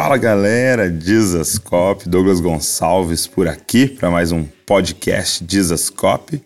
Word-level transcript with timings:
Fala 0.00 0.16
galera, 0.16 0.88
Dizascope, 0.88 2.08
Douglas 2.08 2.38
Gonçalves 2.38 3.26
por 3.26 3.48
aqui 3.48 3.88
para 3.88 4.08
mais 4.08 4.30
um 4.30 4.44
podcast 4.64 5.42
Dizascope. 5.42 6.40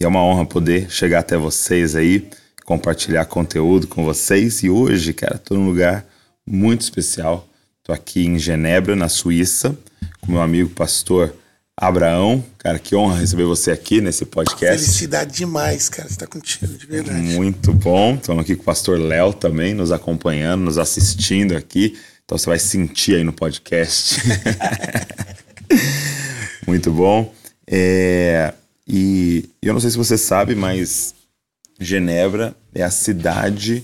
E 0.00 0.04
é 0.04 0.08
uma 0.08 0.20
honra 0.20 0.44
poder 0.44 0.90
chegar 0.90 1.20
até 1.20 1.36
vocês 1.36 1.94
aí, 1.94 2.28
compartilhar 2.64 3.24
conteúdo 3.26 3.86
com 3.86 4.04
vocês. 4.04 4.64
E 4.64 4.68
hoje, 4.68 5.12
cara, 5.12 5.38
tô 5.38 5.54
num 5.54 5.66
lugar 5.66 6.04
muito 6.44 6.80
especial. 6.80 7.46
Tô 7.84 7.92
aqui 7.92 8.26
em 8.26 8.36
Genebra, 8.36 8.96
na 8.96 9.08
Suíça, 9.08 9.78
com 10.20 10.32
meu 10.32 10.42
amigo 10.42 10.70
pastor 10.70 11.32
Abraão. 11.76 12.44
Cara, 12.58 12.80
que 12.80 12.96
honra 12.96 13.20
receber 13.20 13.44
você 13.44 13.70
aqui 13.70 14.00
nesse 14.00 14.24
podcast. 14.24 14.84
Felicidade 14.84 15.36
demais, 15.36 15.88
cara, 15.88 16.08
estar 16.08 16.26
contigo, 16.26 16.76
de 16.76 16.84
verdade. 16.84 17.20
Muito 17.20 17.72
bom. 17.72 18.16
Estamos 18.16 18.42
aqui 18.42 18.56
com 18.56 18.62
o 18.62 18.66
pastor 18.66 18.98
Léo 18.98 19.32
também, 19.32 19.72
nos 19.72 19.92
acompanhando, 19.92 20.64
nos 20.64 20.78
assistindo 20.78 21.56
aqui. 21.56 21.96
Então 22.28 22.36
você 22.36 22.50
vai 22.50 22.58
sentir 22.58 23.14
aí 23.14 23.24
no 23.24 23.32
podcast. 23.32 24.20
Muito 26.68 26.92
bom. 26.92 27.32
É, 27.66 28.52
e 28.86 29.48
eu 29.62 29.72
não 29.72 29.80
sei 29.80 29.88
se 29.88 29.96
você 29.96 30.18
sabe, 30.18 30.54
mas 30.54 31.14
Genebra 31.80 32.54
é 32.74 32.82
a 32.82 32.90
cidade 32.90 33.82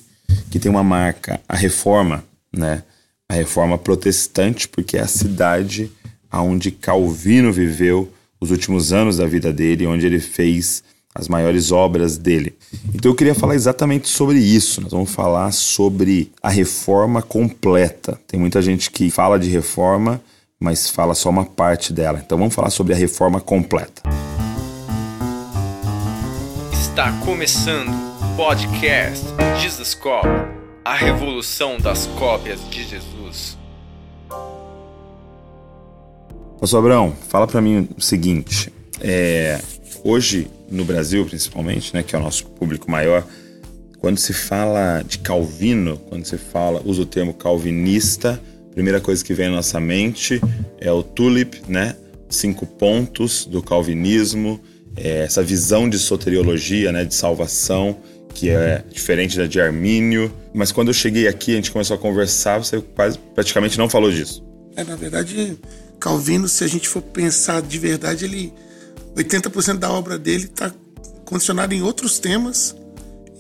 que 0.50 0.59
tem 0.59 0.70
uma 0.70 0.84
marca, 0.84 1.41
a 1.48 1.56
Reforma, 1.56 2.22
né? 2.52 2.83
A 3.27 3.33
Reforma 3.33 3.78
Protestante, 3.78 4.69
porque 4.69 4.98
é 4.98 5.00
a 5.00 5.08
cidade 5.08 5.91
onde 6.30 6.70
Calvino 6.70 7.50
viveu 7.50 8.12
os 8.38 8.50
últimos 8.50 8.92
anos 8.92 9.16
da 9.16 9.27
vida 9.27 9.55
dele, 9.55 9.86
onde 9.86 10.05
ele 10.05 10.20
fez 10.20 10.84
as 11.14 11.28
maiores 11.28 11.70
obras 11.70 12.18
dele. 12.18 12.54
Então 12.92 13.12
eu 13.12 13.14
queria 13.14 13.34
falar 13.34 13.55
exatamente 13.55 14.09
sobre 14.09 14.38
isso. 14.38 14.80
Nós 14.80 14.91
vamos 14.91 15.10
falar 15.10 15.52
sobre 15.52 16.32
a 16.42 16.50
reforma 16.50 17.22
completa. 17.22 18.18
Tem 18.27 18.41
muita 18.41 18.60
gente 18.60 18.91
que 18.91 19.10
fala 19.10 19.38
de 19.38 19.48
reforma, 19.48 20.20
mas 20.58 20.91
fala 20.91 21.14
só 21.14 21.30
uma 21.30 21.45
parte 21.45 21.92
dela. 21.92 22.20
Então 22.24 22.36
vamos 22.36 22.55
falar 22.55 22.70
sobre 22.70 22.92
a 22.92 22.97
reforma 22.97 23.41
completa. 23.41 24.02
Está 26.72 27.12
começando 27.24 27.91
o 27.91 28.36
podcast 28.36 29.24
Jesus 29.61 29.94
Cop, 29.94 30.27
a 30.84 30.94
revolução 30.94 31.78
das 31.78 32.06
cópias 32.19 32.58
de 32.70 32.83
Jesus. 32.83 33.56
Pastor 36.61 36.78
Abrão, 36.78 37.14
fala 37.28 37.46
para 37.46 37.61
mim 37.61 37.89
o 37.96 38.00
seguinte: 38.00 38.72
é, 39.00 39.61
hoje 40.02 40.50
no 40.75 40.84
Brasil 40.84 41.25
principalmente, 41.25 41.94
né, 41.94 42.03
que 42.03 42.14
é 42.14 42.19
o 42.19 42.22
nosso 42.22 42.47
público 42.47 42.91
maior, 42.91 43.27
quando 43.98 44.19
se 44.19 44.34
fala 44.34 45.03
de 45.03 45.19
Calvino, 45.19 45.97
quando 46.08 46.27
se 46.27 46.36
fala, 46.36 46.83
usa 46.84 47.03
o 47.03 47.06
termo 47.06 47.33
calvinista, 47.33 48.39
primeira 48.75 49.00
coisa 49.00 49.25
que 49.25 49.33
vem 49.33 49.47
à 49.47 49.50
nossa 49.50 49.80
mente 49.80 50.41
é 50.78 50.92
o 50.92 51.02
tulip, 51.02 51.62
né? 51.67 51.97
Cinco 52.28 52.67
pontos 52.67 53.47
do 53.47 53.62
calvinismo, 53.62 54.61
é 54.97 55.20
essa 55.20 55.42
visão 55.42 55.89
de 55.89 55.98
soteriologia, 55.98 56.92
né, 56.92 57.05
de 57.05 57.14
salvação, 57.14 57.97
que 58.34 58.50
é 58.50 58.84
diferente 58.91 59.39
da 59.39 59.47
de 59.47 59.61
Armínio. 59.61 60.30
Mas 60.52 60.72
quando 60.72 60.89
eu 60.89 60.95
cheguei 60.95 61.28
aqui, 61.28 61.52
a 61.52 61.56
gente 61.56 61.70
começou 61.70 61.97
a 61.97 61.98
conversar, 61.98 62.58
você 62.58 62.80
quase 62.95 63.19
praticamente 63.34 63.78
não 63.78 63.89
falou 63.89 64.11
disso. 64.11 64.45
É, 64.77 64.84
na 64.84 64.97
verdade, 64.97 65.56
Calvino, 66.00 66.48
se 66.48 66.64
a 66.64 66.67
gente 66.67 66.89
for 66.89 67.00
pensar 67.00 67.62
de 67.62 67.78
verdade, 67.78 68.25
ele 68.25 68.52
80% 69.15 69.79
da 69.79 69.91
obra 69.91 70.19
dele 70.19 70.45
está 70.45 70.73
condicionada 71.25 71.75
em 71.75 71.83
outros 71.83 72.19
temas 72.19 72.77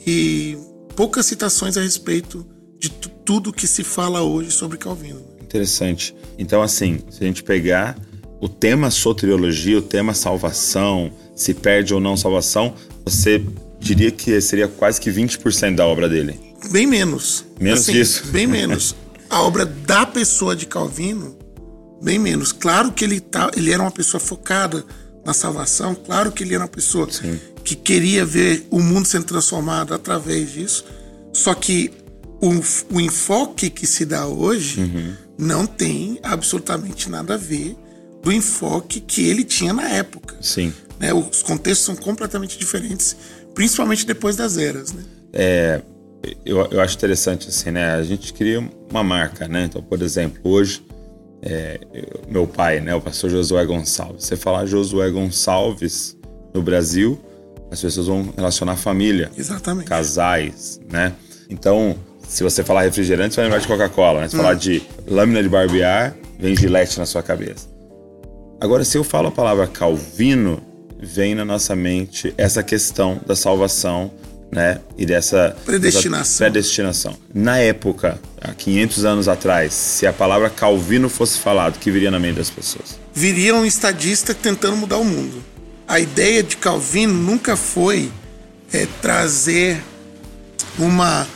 e 0.06 0.56
poucas 0.96 1.26
citações 1.26 1.76
a 1.76 1.82
respeito 1.82 2.46
de 2.78 2.90
tudo 2.90 3.52
que 3.52 3.66
se 3.66 3.82
fala 3.82 4.22
hoje 4.22 4.50
sobre 4.50 4.78
Calvino. 4.78 5.22
Interessante. 5.42 6.14
Então, 6.38 6.62
assim, 6.62 7.00
se 7.10 7.22
a 7.22 7.26
gente 7.26 7.42
pegar 7.42 7.96
o 8.40 8.48
tema 8.48 8.90
soteriologia, 8.90 9.78
o 9.78 9.82
tema 9.82 10.14
salvação, 10.14 11.10
se 11.34 11.54
perde 11.54 11.94
ou 11.94 12.00
não 12.00 12.16
salvação, 12.16 12.74
você 13.04 13.42
diria 13.80 14.10
que 14.10 14.40
seria 14.40 14.68
quase 14.68 15.00
que 15.00 15.10
20% 15.10 15.76
da 15.76 15.86
obra 15.86 16.08
dele. 16.08 16.38
Bem 16.70 16.86
menos. 16.86 17.44
Menos 17.60 17.80
assim, 17.80 17.92
disso? 17.92 18.26
Bem 18.28 18.46
menos. 18.48 18.94
A 19.30 19.42
obra 19.42 19.64
da 19.64 20.06
pessoa 20.06 20.54
de 20.54 20.66
Calvino, 20.66 21.36
bem 22.02 22.18
menos. 22.18 22.52
Claro 22.52 22.92
que 22.92 23.04
ele, 23.04 23.20
tá, 23.20 23.50
ele 23.56 23.72
era 23.72 23.82
uma 23.82 23.90
pessoa 23.90 24.20
focada 24.20 24.84
na 25.24 25.32
salvação. 25.32 25.94
Claro 25.94 26.32
que 26.32 26.42
ele 26.42 26.54
era 26.54 26.64
uma 26.64 26.68
pessoa 26.68 27.10
Sim. 27.10 27.38
que 27.62 27.74
queria 27.74 28.24
ver 28.24 28.66
o 28.70 28.80
mundo 28.80 29.06
sendo 29.06 29.24
transformado 29.24 29.94
através 29.94 30.52
disso. 30.52 30.84
Só 31.32 31.54
que 31.54 31.90
o, 32.40 32.96
o 32.96 33.00
enfoque 33.00 33.70
que 33.70 33.86
se 33.86 34.04
dá 34.04 34.26
hoje 34.26 34.80
uhum. 34.80 35.14
não 35.38 35.66
tem 35.66 36.18
absolutamente 36.22 37.08
nada 37.08 37.34
a 37.34 37.38
ver 37.38 37.76
do 38.22 38.32
enfoque 38.32 39.00
que 39.00 39.28
ele 39.28 39.44
tinha 39.44 39.72
na 39.72 39.88
época. 39.88 40.36
Sim. 40.40 40.72
Né? 40.98 41.12
Os 41.12 41.42
contextos 41.42 41.84
são 41.86 41.96
completamente 41.96 42.58
diferentes, 42.58 43.16
principalmente 43.54 44.06
depois 44.06 44.36
das 44.36 44.56
eras. 44.56 44.92
Né? 44.92 45.02
É, 45.32 45.82
eu, 46.44 46.66
eu 46.70 46.80
acho 46.80 46.96
interessante 46.96 47.48
assim, 47.48 47.70
né? 47.70 47.94
A 47.94 48.02
gente 48.02 48.32
cria 48.32 48.66
uma 48.90 49.02
marca, 49.02 49.46
né? 49.46 49.64
Então, 49.64 49.82
por 49.82 50.00
exemplo, 50.00 50.40
hoje 50.44 50.82
é, 51.44 51.78
meu 52.26 52.46
pai, 52.46 52.80
né, 52.80 52.94
o 52.94 53.00
pastor 53.00 53.28
Josué 53.28 53.64
Gonçalves. 53.66 54.24
Você 54.24 54.36
falar 54.36 54.64
Josué 54.64 55.10
Gonçalves 55.10 56.16
no 56.54 56.62
Brasil, 56.62 57.20
as 57.70 57.80
pessoas 57.82 58.06
vão 58.06 58.32
relacionar 58.34 58.76
família, 58.76 59.30
Exatamente. 59.36 59.86
casais, 59.86 60.80
né? 60.90 61.12
Então, 61.50 61.96
se 62.26 62.42
você 62.42 62.64
falar 62.64 62.82
refrigerante, 62.82 63.34
você 63.34 63.40
vai 63.40 63.44
lembrar 63.44 63.60
de 63.60 63.66
Coca-Cola, 63.66 64.22
né? 64.22 64.28
Se 64.28 64.36
hum. 64.36 64.38
falar 64.38 64.54
de 64.54 64.82
lâmina 65.06 65.42
de 65.42 65.48
barbear, 65.48 66.16
vem 66.38 66.56
gilete 66.56 66.98
na 66.98 67.04
sua 67.04 67.22
cabeça. 67.22 67.68
Agora, 68.60 68.82
se 68.84 68.96
eu 68.96 69.04
falo 69.04 69.28
a 69.28 69.32
palavra 69.32 69.66
Calvino, 69.66 70.62
vem 70.98 71.34
na 71.34 71.44
nossa 71.44 71.76
mente 71.76 72.32
essa 72.38 72.62
questão 72.62 73.20
da 73.26 73.36
salvação 73.36 74.10
né? 74.54 74.80
E 74.96 75.04
dessa 75.04 75.56
predestinação. 75.64 76.46
predestinação. 76.46 77.18
Na 77.34 77.58
época, 77.58 78.20
há 78.40 78.52
500 78.54 79.04
anos 79.04 79.28
atrás, 79.28 79.74
se 79.74 80.06
a 80.06 80.12
palavra 80.12 80.48
Calvino 80.48 81.08
fosse 81.08 81.40
falado, 81.40 81.74
o 81.74 81.78
que 81.80 81.90
viria 81.90 82.08
na 82.08 82.20
mente 82.20 82.36
das 82.36 82.50
pessoas? 82.50 82.96
Viria 83.12 83.52
um 83.56 83.66
estadista 83.66 84.32
tentando 84.32 84.76
mudar 84.76 84.98
o 84.98 85.04
mundo. 85.04 85.42
A 85.88 85.98
ideia 85.98 86.40
de 86.40 86.56
Calvino 86.56 87.12
nunca 87.12 87.56
foi 87.56 88.12
é, 88.72 88.86
trazer 89.02 89.82
uma 90.78 91.26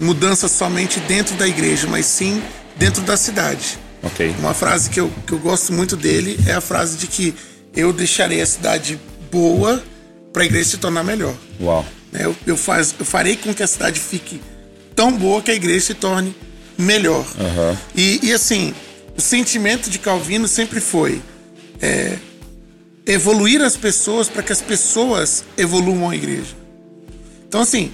mudança 0.00 0.48
somente 0.48 0.98
dentro 1.00 1.36
da 1.36 1.46
igreja, 1.46 1.86
mas 1.86 2.06
sim 2.06 2.42
dentro 2.76 3.02
da 3.02 3.18
cidade. 3.18 3.78
Okay. 4.02 4.34
Uma 4.38 4.54
frase 4.54 4.88
que 4.88 4.98
eu, 4.98 5.12
que 5.26 5.32
eu 5.34 5.38
gosto 5.38 5.74
muito 5.74 5.94
dele 5.94 6.38
é 6.46 6.52
a 6.52 6.60
frase 6.60 6.96
de 6.96 7.06
que 7.06 7.34
eu 7.76 7.92
deixarei 7.92 8.40
a 8.40 8.46
cidade 8.46 8.98
boa 9.30 9.82
para 10.32 10.42
a 10.42 10.46
igreja 10.46 10.70
se 10.70 10.78
tornar 10.78 11.04
melhor. 11.04 11.34
Uau. 11.60 11.84
Né? 12.12 12.26
Eu, 12.26 12.36
eu, 12.46 12.56
faz, 12.56 12.94
eu 12.98 13.04
farei 13.04 13.36
com 13.36 13.52
que 13.54 13.62
a 13.62 13.66
cidade 13.66 13.98
fique 13.98 14.40
tão 14.94 15.10
boa 15.16 15.42
que 15.42 15.50
a 15.50 15.54
igreja 15.54 15.86
se 15.86 15.94
torne 15.94 16.36
melhor. 16.76 17.24
Uhum. 17.38 17.76
E, 17.96 18.20
e, 18.22 18.32
assim, 18.32 18.74
o 19.16 19.20
sentimento 19.20 19.88
de 19.88 19.98
Calvino 19.98 20.46
sempre 20.46 20.80
foi 20.80 21.22
é, 21.80 22.18
evoluir 23.06 23.62
as 23.62 23.76
pessoas 23.76 24.28
para 24.28 24.42
que 24.42 24.52
as 24.52 24.60
pessoas 24.60 25.44
evoluam 25.56 26.10
a 26.10 26.14
igreja. 26.14 26.54
Então, 27.48 27.60
assim, 27.60 27.90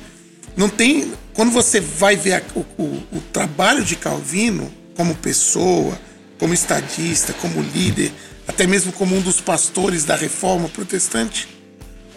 não 0.56 0.68
tem. 0.68 1.12
Quando 1.32 1.52
você 1.52 1.80
vai 1.80 2.16
ver 2.16 2.44
o, 2.54 2.60
o, 2.60 3.02
o 3.12 3.20
trabalho 3.32 3.84
de 3.84 3.94
Calvino 3.94 4.72
como 4.96 5.14
pessoa, 5.14 5.98
como 6.38 6.52
estadista, 6.52 7.32
como 7.34 7.62
líder, 7.62 8.12
até 8.46 8.66
mesmo 8.66 8.92
como 8.92 9.16
um 9.16 9.20
dos 9.20 9.40
pastores 9.40 10.04
da 10.04 10.16
reforma 10.16 10.68
protestante, 10.68 11.48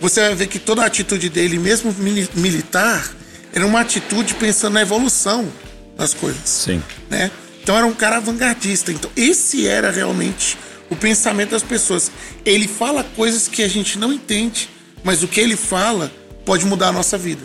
você 0.01 0.19
vai 0.21 0.35
ver 0.35 0.47
que 0.47 0.57
toda 0.57 0.81
a 0.81 0.87
atitude 0.87 1.29
dele, 1.29 1.59
mesmo 1.59 1.95
militar, 2.33 3.07
era 3.53 3.65
uma 3.65 3.81
atitude 3.81 4.33
pensando 4.33 4.73
na 4.73 4.81
evolução 4.81 5.47
das 5.95 6.13
coisas. 6.13 6.41
Sim. 6.43 6.81
Né? 7.07 7.29
Então 7.61 7.77
era 7.77 7.85
um 7.85 7.93
cara 7.93 8.19
vanguardista. 8.19 8.91
Então 8.91 9.11
esse 9.15 9.67
era 9.67 9.91
realmente 9.91 10.57
o 10.89 10.95
pensamento 10.95 11.51
das 11.51 11.61
pessoas. 11.61 12.11
Ele 12.43 12.67
fala 12.67 13.03
coisas 13.15 13.47
que 13.47 13.61
a 13.61 13.67
gente 13.67 13.99
não 13.99 14.11
entende, 14.11 14.67
mas 15.03 15.21
o 15.21 15.27
que 15.27 15.39
ele 15.39 15.55
fala 15.55 16.11
pode 16.43 16.65
mudar 16.65 16.87
a 16.87 16.91
nossa 16.91 17.15
vida. 17.15 17.43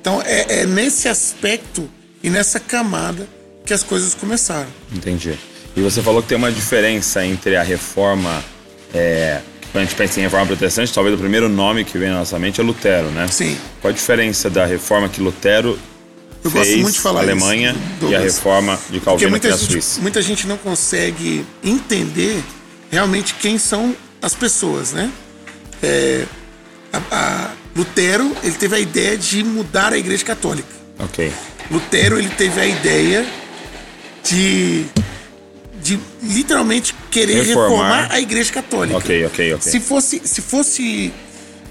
Então 0.00 0.20
é, 0.26 0.62
é 0.62 0.66
nesse 0.66 1.08
aspecto 1.08 1.88
e 2.20 2.28
nessa 2.28 2.58
camada 2.58 3.28
que 3.64 3.72
as 3.72 3.84
coisas 3.84 4.12
começaram. 4.12 4.68
Entendi. 4.92 5.38
E 5.76 5.80
você 5.80 6.02
falou 6.02 6.20
que 6.20 6.28
tem 6.28 6.36
uma 6.36 6.50
diferença 6.50 7.24
entre 7.24 7.54
a 7.54 7.62
reforma 7.62 8.44
é, 8.92 9.40
quando 9.72 9.84
a 9.84 9.86
gente 9.86 9.96
pensa 9.96 10.20
em 10.20 10.24
reforma 10.24 10.46
protestante, 10.48 10.92
talvez 10.92 11.14
o 11.14 11.18
primeiro 11.18 11.48
nome 11.48 11.82
que 11.82 11.96
vem 11.96 12.10
na 12.10 12.16
nossa 12.16 12.38
mente 12.38 12.60
é 12.60 12.64
Lutero, 12.64 13.10
né? 13.10 13.26
Sim. 13.28 13.56
Qual 13.80 13.90
a 13.90 13.94
diferença 13.94 14.50
da 14.50 14.66
reforma 14.66 15.08
que 15.08 15.18
Lutero 15.18 15.78
Eu 16.44 16.50
fez 16.50 16.66
gosto 16.66 16.78
muito 16.82 16.94
de 16.94 17.00
falar 17.00 17.22
na 17.22 17.32
Alemanha 17.32 17.74
isso, 17.96 18.10
e 18.10 18.14
a 18.14 18.20
reforma 18.20 18.78
de 18.90 19.00
Calvino 19.00 19.30
muita 19.30 19.48
aqui 19.48 19.54
na 19.54 19.58
gente, 19.58 19.72
Suíça? 19.72 20.00
Muita 20.02 20.20
gente 20.20 20.46
não 20.46 20.58
consegue 20.58 21.46
entender 21.64 22.44
realmente 22.90 23.34
quem 23.34 23.56
são 23.56 23.96
as 24.20 24.34
pessoas, 24.34 24.92
né? 24.92 25.10
É, 25.82 26.26
a, 26.92 27.00
a 27.10 27.50
Lutero 27.74 28.36
ele 28.44 28.54
teve 28.54 28.76
a 28.76 28.78
ideia 28.78 29.16
de 29.16 29.42
mudar 29.42 29.94
a 29.94 29.98
Igreja 29.98 30.22
Católica. 30.22 30.68
Ok. 30.98 31.32
Lutero 31.70 32.18
ele 32.18 32.28
teve 32.28 32.60
a 32.60 32.66
ideia 32.66 33.26
de 34.22 34.84
de 35.82 35.98
literalmente 36.22 36.94
querer 37.10 37.42
Reformar. 37.44 37.68
reformar, 37.68 38.12
a 38.12 38.20
Igreja 38.20 38.52
Católica. 38.52 38.96
Ok, 38.98 39.26
ok, 39.26 39.54
ok. 39.54 39.72
Se 39.72 39.80
fosse, 39.80 40.22
se 40.24 40.40
fosse 40.40 41.12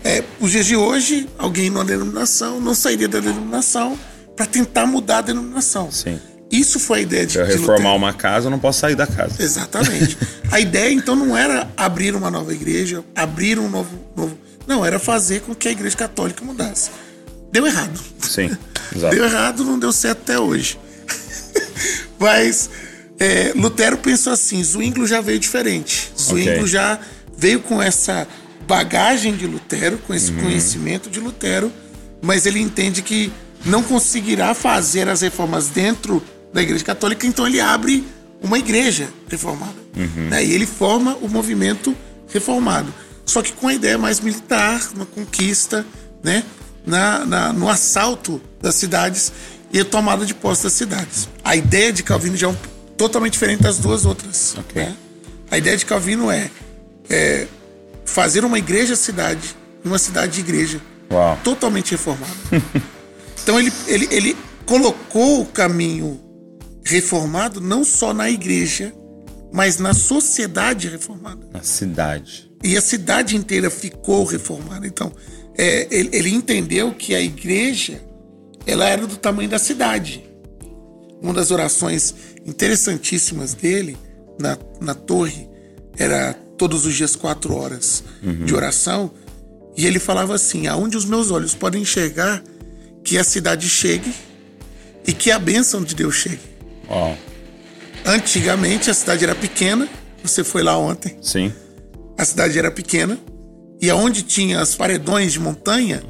é, 0.04 0.24
os 0.40 0.52
dias 0.52 0.66
de 0.66 0.76
hoje, 0.76 1.30
alguém 1.38 1.70
numa 1.70 1.86
denominação 1.86 2.60
não 2.60 2.76
sairia 2.76 3.08
da 3.08 3.20
denominação 3.20 3.98
para 4.36 4.46
tentar 4.46 4.86
mudar 4.86 5.20
a 5.20 5.22
denominação. 5.22 5.92
Sim. 5.92 6.20
Isso 6.52 6.80
foi 6.80 7.00
a 7.00 7.02
ideia 7.04 7.26
de, 7.26 7.32
Se 7.32 7.40
eu 7.40 7.46
de 7.46 7.52
reformar 7.54 7.94
Lutero. 7.94 7.96
uma 7.96 8.14
casa, 8.14 8.48
eu 8.48 8.52
não 8.52 8.60
posso 8.60 8.80
sair 8.80 8.96
da 8.96 9.08
casa. 9.08 9.42
Exatamente. 9.42 10.18
a 10.52 10.60
ideia, 10.60 10.92
então, 10.92 11.16
não 11.16 11.38
era 11.38 11.70
abrir 11.78 12.14
uma 12.14 12.30
nova 12.30 12.54
igreja, 12.54 13.04
abrir 13.16 13.58
um 13.58 13.70
novo, 13.70 13.98
novo. 14.16 14.38
Não, 14.68 14.86
era 14.86 15.00
fazer 15.00 15.42
com 15.42 15.56
que 15.56 15.70
a 15.70 15.72
igreja 15.72 15.96
católica 15.96 16.44
mudasse. 16.44 16.90
Deu 17.54 17.66
errado. 17.66 17.98
Sim, 18.20 18.50
exato. 18.94 19.16
Deu 19.16 19.24
errado, 19.24 19.64
não 19.64 19.80
deu 19.80 19.94
certo 19.94 20.20
até 20.24 20.40
hoje. 20.40 20.78
Mas 22.20 22.70
é, 23.24 23.54
Lutero 23.56 23.98
pensou 23.98 24.34
assim: 24.34 24.64
Zwingli 24.64 25.06
já 25.08 25.22
veio 25.22 25.40
diferente. 25.40 26.12
Zwingli 26.18 26.56
Ok. 26.60 26.68
já 26.68 27.00
veio 27.38 27.60
com 27.60 27.82
essa 27.82 28.28
bagagem 28.68 29.36
de 29.36 29.46
Lutero, 29.48 29.98
com 30.00 30.14
esse 30.14 30.32
conhecimento 30.34 31.10
de 31.10 31.20
Lutero, 31.20 31.72
mas 32.22 32.46
ele 32.46 32.60
entende 32.60 33.02
que 33.02 33.32
não 33.66 33.84
conseguirá 33.84 34.54
fazer 34.54 35.08
as 35.10 35.22
reformas 35.22 35.68
dentro 35.68 36.24
da 36.54 36.62
Igreja 36.62 36.84
Católica, 36.84 37.26
então 37.28 37.46
ele 37.48 37.60
abre 37.60 38.04
uma 38.42 38.58
igreja 38.58 39.08
reformada. 39.30 39.76
né? 40.30 40.44
E 40.44 40.52
ele 40.54 40.66
forma 40.66 41.16
o 41.22 41.28
movimento 41.28 41.96
reformado. 42.34 42.94
Só 43.26 43.42
que 43.42 43.52
com 43.54 43.68
a 43.68 43.74
ideia 43.74 43.98
mais 43.98 44.20
militar, 44.20 44.82
uma 44.96 45.06
conquista, 45.06 45.86
né? 46.24 46.44
na, 46.86 47.24
na- 47.26 47.54
no 47.54 47.70
assalto 47.70 48.42
das 48.62 48.74
cidades 48.76 49.32
e 49.72 49.80
a 49.80 49.86
tomada 49.86 50.26
de 50.26 50.34
posse 50.34 50.64
das 50.64 50.74
cidades. 50.74 51.28
A 51.44 51.56
ideia 51.56 51.92
de 51.94 52.02
Calvino 52.04 52.36
já 52.36 52.48
é 52.48 52.50
um- 52.50 52.56
totalmente 53.02 53.34
diferente 53.34 53.64
das 53.64 53.80
duas 53.80 54.06
outras. 54.06 54.56
Ok. 54.60 54.80
né? 54.80 54.96
A 55.50 55.58
ideia 55.58 55.76
de 55.76 55.88
Calvino 55.88 56.30
é, 56.30 56.52
é 57.10 57.48
fazer 58.06 58.46
uma 58.46 58.60
igreja-cidade, 58.60 59.56
uma 59.84 59.98
cidade-igreja, 59.98 60.80
Uau. 61.12 61.36
totalmente 61.44 61.92
reformada. 61.92 62.32
então 63.42 63.60
ele, 63.60 63.74
ele, 63.88 64.08
ele 64.12 64.38
colocou 64.68 65.42
o 65.42 65.46
caminho 65.48 66.22
reformado 66.86 67.60
não 67.60 67.84
só 67.84 68.14
na 68.14 68.30
igreja, 68.30 68.94
mas 69.52 69.80
na 69.80 69.94
sociedade 69.96 70.88
reformada 70.88 71.46
Na 71.52 71.64
cidade. 71.64 72.52
e 72.64 72.78
a 72.78 72.82
cidade 72.82 73.36
inteira 73.36 73.72
ficou 73.72 74.26
reformada. 74.26 74.86
Então, 74.86 75.12
é, 75.58 75.88
ele, 75.90 76.10
ele 76.14 76.30
entendeu 76.30 76.94
que 76.94 77.16
a 77.16 77.22
igreja 77.22 78.00
ela 78.68 78.88
era 78.88 79.08
do 79.08 79.18
tamanho 79.18 79.50
da 79.50 79.58
cidade. 79.58 80.24
Uma 81.20 81.34
das 81.34 81.52
orações 81.52 82.16
interessantíssimas 82.46 83.54
dele 83.54 83.98
na, 84.40 84.58
na 84.80 84.94
torre 84.94 85.48
era 85.98 86.34
todos 86.58 86.86
os 86.86 86.94
dias 86.96 87.16
quatro 87.16 87.56
horas 87.56 88.04
de 88.46 88.54
oração 88.54 89.12
e 89.78 89.86
ele 89.86 90.00
falava 90.00 90.34
assim: 90.36 90.68
aonde 90.68 90.98
os 90.98 91.06
meus 91.06 91.32
olhos 91.32 91.54
podem 91.56 91.82
enxergar 91.82 92.42
que 93.04 93.18
a 93.18 93.24
cidade 93.24 93.68
chegue 93.70 94.14
e 95.08 95.14
que 95.14 95.32
a 95.32 95.40
bênção 95.40 95.84
de 95.84 95.96
Deus 95.96 96.16
chegue. 96.16 96.40
Uau. 96.90 97.18
Antigamente 98.06 98.90
a 98.90 98.94
cidade 98.94 99.24
era 99.24 99.36
pequena. 99.36 99.88
Você 100.24 100.44
foi 100.44 100.62
lá 100.62 100.78
ontem 100.78 101.18
Sim. 101.22 101.52
a 102.18 102.24
cidade 102.24 102.58
era 102.58 102.70
pequena 102.70 103.18
e 103.82 103.90
aonde 103.90 104.22
tinha 104.22 104.60
as 104.62 104.76
paredões 104.76 105.34
de 105.34 105.40
montanha 105.40 106.04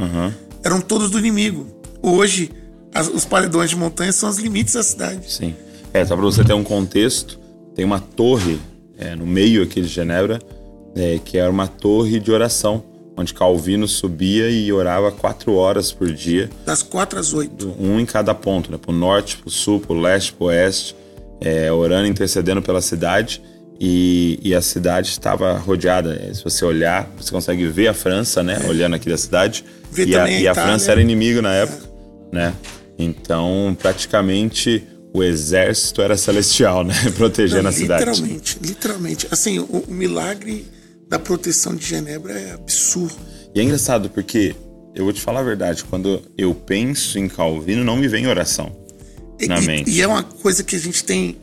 eram 0.64 0.82
todos 0.82 1.10
do 1.10 1.18
inimigo. 1.18 1.66
Hoje, 2.02 2.52
as- 2.94 3.08
os 3.08 3.24
paredões 3.24 3.70
de 3.70 3.76
montanha 3.78 4.12
são 4.12 4.30
os 4.30 4.38
limites 4.38 4.74
da 4.74 4.84
cidade. 4.84 5.32
Sim. 5.32 5.56
É, 5.94 6.06
só 6.06 6.16
para 6.16 6.24
você 6.24 6.44
ter 6.44 6.54
um 6.54 6.64
contexto, 6.64 7.40
tem 7.76 7.84
uma 7.86 8.00
torre 8.00 8.60
é, 8.98 9.16
no 9.16 9.26
meio 9.26 9.64
aqui 9.64 9.82
de 9.82 9.88
Genebra, 9.88 10.40
é, 10.96 11.20
que 11.24 11.38
era 11.38 11.50
uma 11.50 11.68
torre 11.68 12.20
de 12.20 12.32
oração, 12.32 12.84
onde 13.18 13.34
Calvino 13.34 13.88
subia 13.88 14.50
e 14.50 14.72
orava 14.72 15.12
quatro 15.12 15.54
horas 15.56 15.92
por 15.92 16.12
dia, 16.12 16.50
Das 16.66 16.82
quatro 16.82 17.20
às 17.20 17.34
oito. 17.34 17.76
um 17.80 18.00
em 18.00 18.06
cada 18.06 18.34
ponto, 18.34 18.72
né? 18.72 18.78
Pro 18.82 18.92
norte, 18.94 19.38
pro 19.38 19.50
sul, 19.50 19.80
pro 19.80 19.94
leste, 20.00 20.34
pro 20.34 20.46
oeste, 20.48 20.96
é, 21.42 21.72
orando, 21.72 22.08
intercedendo 22.08 22.62
pela 22.62 22.82
cidade. 22.82 23.42
E, 23.84 24.40
e 24.44 24.54
a 24.54 24.62
cidade 24.62 25.10
estava 25.10 25.58
rodeada. 25.58 26.14
É, 26.14 26.32
Se 26.36 26.44
você 26.44 26.64
olhar, 26.64 27.12
você 27.18 27.32
consegue 27.32 27.66
ver 27.66 27.88
a 27.88 27.94
França, 27.96 28.44
né? 28.44 28.60
Olhando 28.70 28.96
aqui 28.96 29.10
da 29.10 29.18
cidade. 29.18 29.66
Vê 29.92 30.06
e 30.06 30.16
a, 30.16 30.24
a 30.24 30.30
e 30.32 30.48
a. 30.48 30.54
França 30.54 30.92
era 30.92 31.02
inimigo 31.02 31.42
na 31.42 31.52
época, 31.52 31.90
né? 32.32 32.54
Então, 33.00 33.76
praticamente, 33.82 34.84
o 35.14 35.22
exército 35.24 36.02
era 36.02 36.16
celestial, 36.18 36.84
né? 36.84 36.94
Protegendo 37.18 37.68
a 37.68 37.72
cidade. 37.72 38.06
literalmente, 38.06 38.58
literalmente. 38.62 39.28
Assim, 39.32 39.60
o, 39.60 39.84
o 39.88 39.94
milagre 39.94 40.66
da 41.08 41.20
proteção 41.20 41.76
de 41.76 41.86
Genebra 41.86 42.34
é 42.40 42.54
absurdo. 42.54 43.16
E 43.54 43.60
é 43.60 43.64
engraçado 43.64 44.10
porque, 44.10 44.56
eu 44.96 45.04
vou 45.04 45.12
te 45.14 45.22
falar 45.22 45.42
a 45.42 45.44
verdade, 45.44 45.84
quando 45.84 46.22
eu 46.38 46.56
penso 46.56 47.20
em 47.20 47.28
Calvino, 47.28 47.84
não 47.84 47.98
me 47.98 48.08
vem 48.08 48.28
oração 48.28 48.72
E, 49.40 49.48
na 49.48 49.60
e- 49.60 49.66
mente. 49.66 49.90
e 49.92 50.02
é 50.02 50.08
uma 50.08 50.24
coisa 50.24 50.64
que 50.64 50.76
a 50.76 50.80
gente 50.80 51.04
tem 51.04 51.36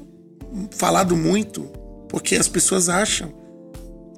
falado 0.71 1.15
muito, 1.15 1.65
porque 2.09 2.37
as 2.37 2.49
pessoas 2.49 2.89
acham 2.89 3.35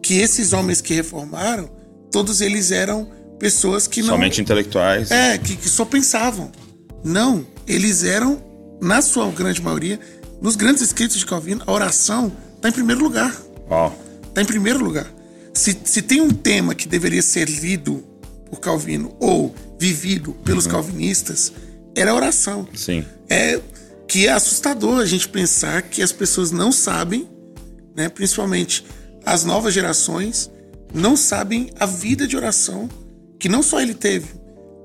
que 0.00 0.14
esses 0.19 0.52
homens 0.52 0.81
que 0.81 0.94
reformaram, 0.94 1.69
todos 2.12 2.41
eles 2.41 2.70
eram 2.70 3.11
pessoas 3.41 3.88
que 3.88 4.00
não. 4.02 4.11
Somente 4.11 4.41
intelectuais. 4.41 5.11
É, 5.11 5.37
que, 5.37 5.56
que 5.56 5.69
só 5.69 5.85
pensavam. 5.85 6.52
Não, 7.02 7.44
eles 7.67 8.05
eram, 8.05 8.41
na 8.81 9.03
sua 9.03 9.31
grande 9.31 9.61
maioria, 9.62 9.99
nos 10.41 10.56
grandes 10.56 10.82
escritos 10.82 11.19
de 11.19 11.27
Calvino, 11.27 11.62
a 11.67 11.73
oração 11.73 12.32
está 12.56 12.69
em 12.69 12.73
primeiro 12.73 13.03
lugar. 13.03 13.35
Uau. 13.71 13.97
Está 14.29 14.43
em 14.43 14.47
primeiro 14.47 14.82
lugar. 14.82 15.06
Se, 15.53 15.77
se 15.85 16.03
tem 16.03 16.21
um 16.21 16.31
tema 16.31 16.75
que 16.75 16.88
deveria 16.88 17.23
ser 17.23 17.49
lido 17.49 18.05
por 18.49 18.61
Calvino 18.61 19.15
ou 19.21 19.55
vivido 19.79 20.32
pelos 20.44 20.67
calvinistas, 20.67 21.53
era 21.94 22.11
a 22.11 22.15
oração. 22.15 22.69
Sim. 22.75 23.05
É 23.29 23.61
que 24.06 24.27
é 24.27 24.32
assustador 24.32 24.99
a 24.99 25.06
gente 25.06 25.29
pensar 25.29 25.83
que 25.83 26.03
as 26.03 26.11
pessoas 26.11 26.50
não 26.50 26.73
sabem, 26.73 27.29
né, 27.94 28.09
principalmente 28.09 28.85
as 29.25 29.44
novas 29.44 29.73
gerações, 29.73 30.50
não 30.93 31.17
sabem 31.17 31.71
a 31.79 31.87
vida 31.87 32.26
de 32.26 32.37
oração 32.37 32.88
que 33.38 33.49
não 33.49 33.62
só 33.62 33.81
ele 33.81 33.94
teve. 33.94 34.26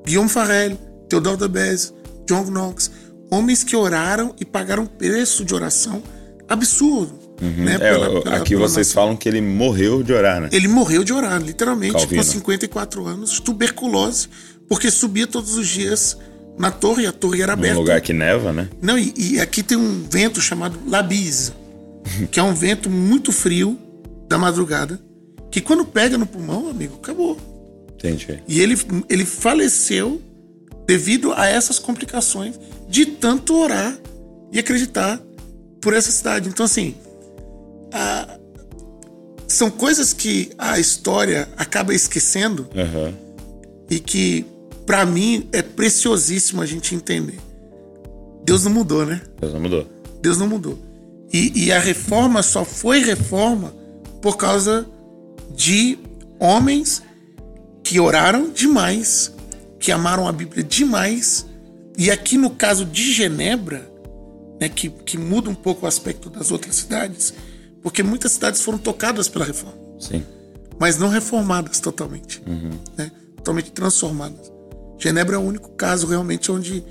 Guillaume 0.05 0.29
Farrell, 0.29 0.77
Theodore 1.09 1.37
de 1.37 1.47
Beze, 1.47 1.91
John 2.27 2.45
Knox, 2.45 2.91
homens 3.31 3.63
que 3.63 3.75
oraram 3.75 4.33
e 4.39 4.45
pagaram 4.45 4.85
preço 4.85 5.43
de 5.45 5.53
oração 5.53 6.01
absurdo. 6.47 7.19
Né, 7.41 7.73
É, 7.75 7.77
pela- 7.79 8.19
aqui 8.37 8.49
pela 8.55 8.61
vocês 8.67 8.87
nação. 8.87 8.93
falam 9.03 9.15
que 9.17 9.27
ele 9.27 9.41
morreu 9.41 10.01
de 10.01 10.13
orar, 10.13 10.39
né? 10.39 10.49
Ele 10.53 10.69
morreu 10.69 11.03
de 11.03 11.11
orar, 11.11 11.41
literalmente, 11.41 11.93
Calvino. 11.93 12.23
com 12.23 12.29
54 12.31 13.05
anos, 13.05 13.39
tuberculose, 13.41 14.29
porque 14.69 14.89
subia 14.89 15.27
todos 15.27 15.55
os 15.57 15.67
dias 15.67 16.17
na 16.57 16.71
torre, 16.71 17.03
e 17.03 17.07
a 17.07 17.11
torre 17.11 17.41
era 17.41 17.51
aberta. 17.53 17.77
lugar 17.77 17.99
que 17.99 18.13
neva, 18.13 18.53
né? 18.53 18.69
Não, 18.81 18.97
e, 18.97 19.13
e 19.17 19.39
aqui 19.41 19.61
tem 19.61 19.77
um 19.77 20.05
vento 20.09 20.39
chamado 20.39 20.79
labise, 20.87 21.51
que 22.31 22.39
é 22.39 22.43
um 22.43 22.53
vento 22.53 22.89
muito 22.89 23.33
frio 23.33 23.77
da 24.29 24.37
madrugada, 24.37 24.97
que 25.51 25.59
quando 25.59 25.83
pega 25.83 26.17
no 26.17 26.25
pulmão, 26.25 26.69
amigo, 26.69 26.95
acabou. 27.03 27.37
Entendi. 27.95 28.41
E 28.47 28.61
ele, 28.61 28.77
ele 29.09 29.25
faleceu 29.25 30.21
devido 30.87 31.33
a 31.33 31.47
essas 31.47 31.79
complicações 31.79 32.57
de 32.87 33.05
tanto 33.05 33.55
orar 33.57 33.97
e 34.51 34.59
acreditar 34.59 35.19
por 35.81 35.93
essa 35.93 36.11
cidade. 36.11 36.49
Então, 36.49 36.65
assim, 36.65 36.95
a- 37.93 38.37
são 39.47 39.69
coisas 39.69 40.11
que 40.13 40.51
a 40.57 40.79
história 40.79 41.47
acaba 41.57 41.93
esquecendo 41.93 42.67
Aham. 42.75 43.13
e 43.89 43.99
que, 43.99 44.45
pra 44.85 45.05
mim, 45.05 45.47
é 45.51 45.61
preciosíssimo 45.61 46.61
a 46.61 46.65
gente 46.65 46.95
entender. 46.95 47.39
Deus 48.43 48.63
não 48.63 48.71
mudou, 48.71 49.05
né? 49.05 49.21
Deus 49.39 49.53
não 49.53 49.59
mudou. 49.59 49.87
Deus 50.21 50.37
não 50.37 50.47
mudou. 50.47 50.77
E, 51.31 51.65
e 51.65 51.71
a 51.71 51.79
reforma 51.79 52.41
só 52.43 52.63
foi 52.65 52.99
reforma 52.99 53.73
por 54.21 54.37
causa 54.37 54.85
de 55.55 55.97
homens 56.39 57.01
que 57.83 57.99
oraram 57.99 58.49
demais, 58.49 59.31
que 59.79 59.91
amaram 59.91 60.27
a 60.27 60.31
Bíblia 60.31 60.63
demais. 60.63 61.45
E 61.97 62.11
aqui 62.11 62.37
no 62.37 62.49
caso 62.49 62.85
de 62.85 63.13
Genebra, 63.13 63.89
né, 64.59 64.69
que, 64.69 64.89
que 64.89 65.17
muda 65.17 65.49
um 65.49 65.55
pouco 65.55 65.85
o 65.85 65.87
aspecto 65.87 66.29
das 66.29 66.51
outras 66.51 66.75
cidades, 66.75 67.33
porque 67.81 68.01
muitas 68.03 68.33
cidades 68.33 68.61
foram 68.61 68.77
tocadas 68.77 69.27
pela 69.27 69.45
reforma, 69.45 69.77
Sim. 69.99 70.23
mas 70.79 70.97
não 70.97 71.07
reformadas 71.09 71.79
totalmente, 71.79 72.41
né, 72.97 73.11
totalmente 73.37 73.71
transformadas. 73.71 74.51
Genebra 74.97 75.35
é 75.35 75.39
o 75.39 75.41
único 75.41 75.69
caso 75.71 76.07
realmente 76.07 76.51
onde 76.51 76.83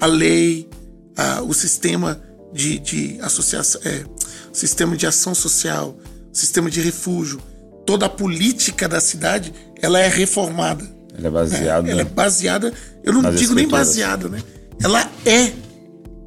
a 0.00 0.06
lei, 0.06 0.68
a- 1.16 1.42
o 1.42 1.54
sistema 1.54 2.20
de, 2.52 2.78
de 2.78 3.18
associação, 3.20 3.80
é, 3.84 4.04
sistema 4.52 4.96
de 4.96 5.06
ação 5.06 5.34
social, 5.34 5.96
o 6.32 6.36
sistema 6.36 6.70
de 6.70 6.80
refúgio, 6.80 7.40
toda 7.86 8.06
a 8.06 8.08
política 8.08 8.88
da 8.88 9.00
cidade, 9.00 9.52
ela 9.80 9.98
é 9.98 10.08
reformada. 10.08 10.84
Ele 11.16 11.26
é 11.26 11.30
baseado. 11.30 11.88
Ela 11.88 12.00
é 12.00 12.04
baseada, 12.04 12.72
eu 13.04 13.12
não 13.12 13.22
Nas 13.22 13.38
digo 13.38 13.54
nem 13.54 13.66
baseada, 13.68 14.28
né? 14.28 14.42
Ela 14.82 15.10
é, 15.24 15.52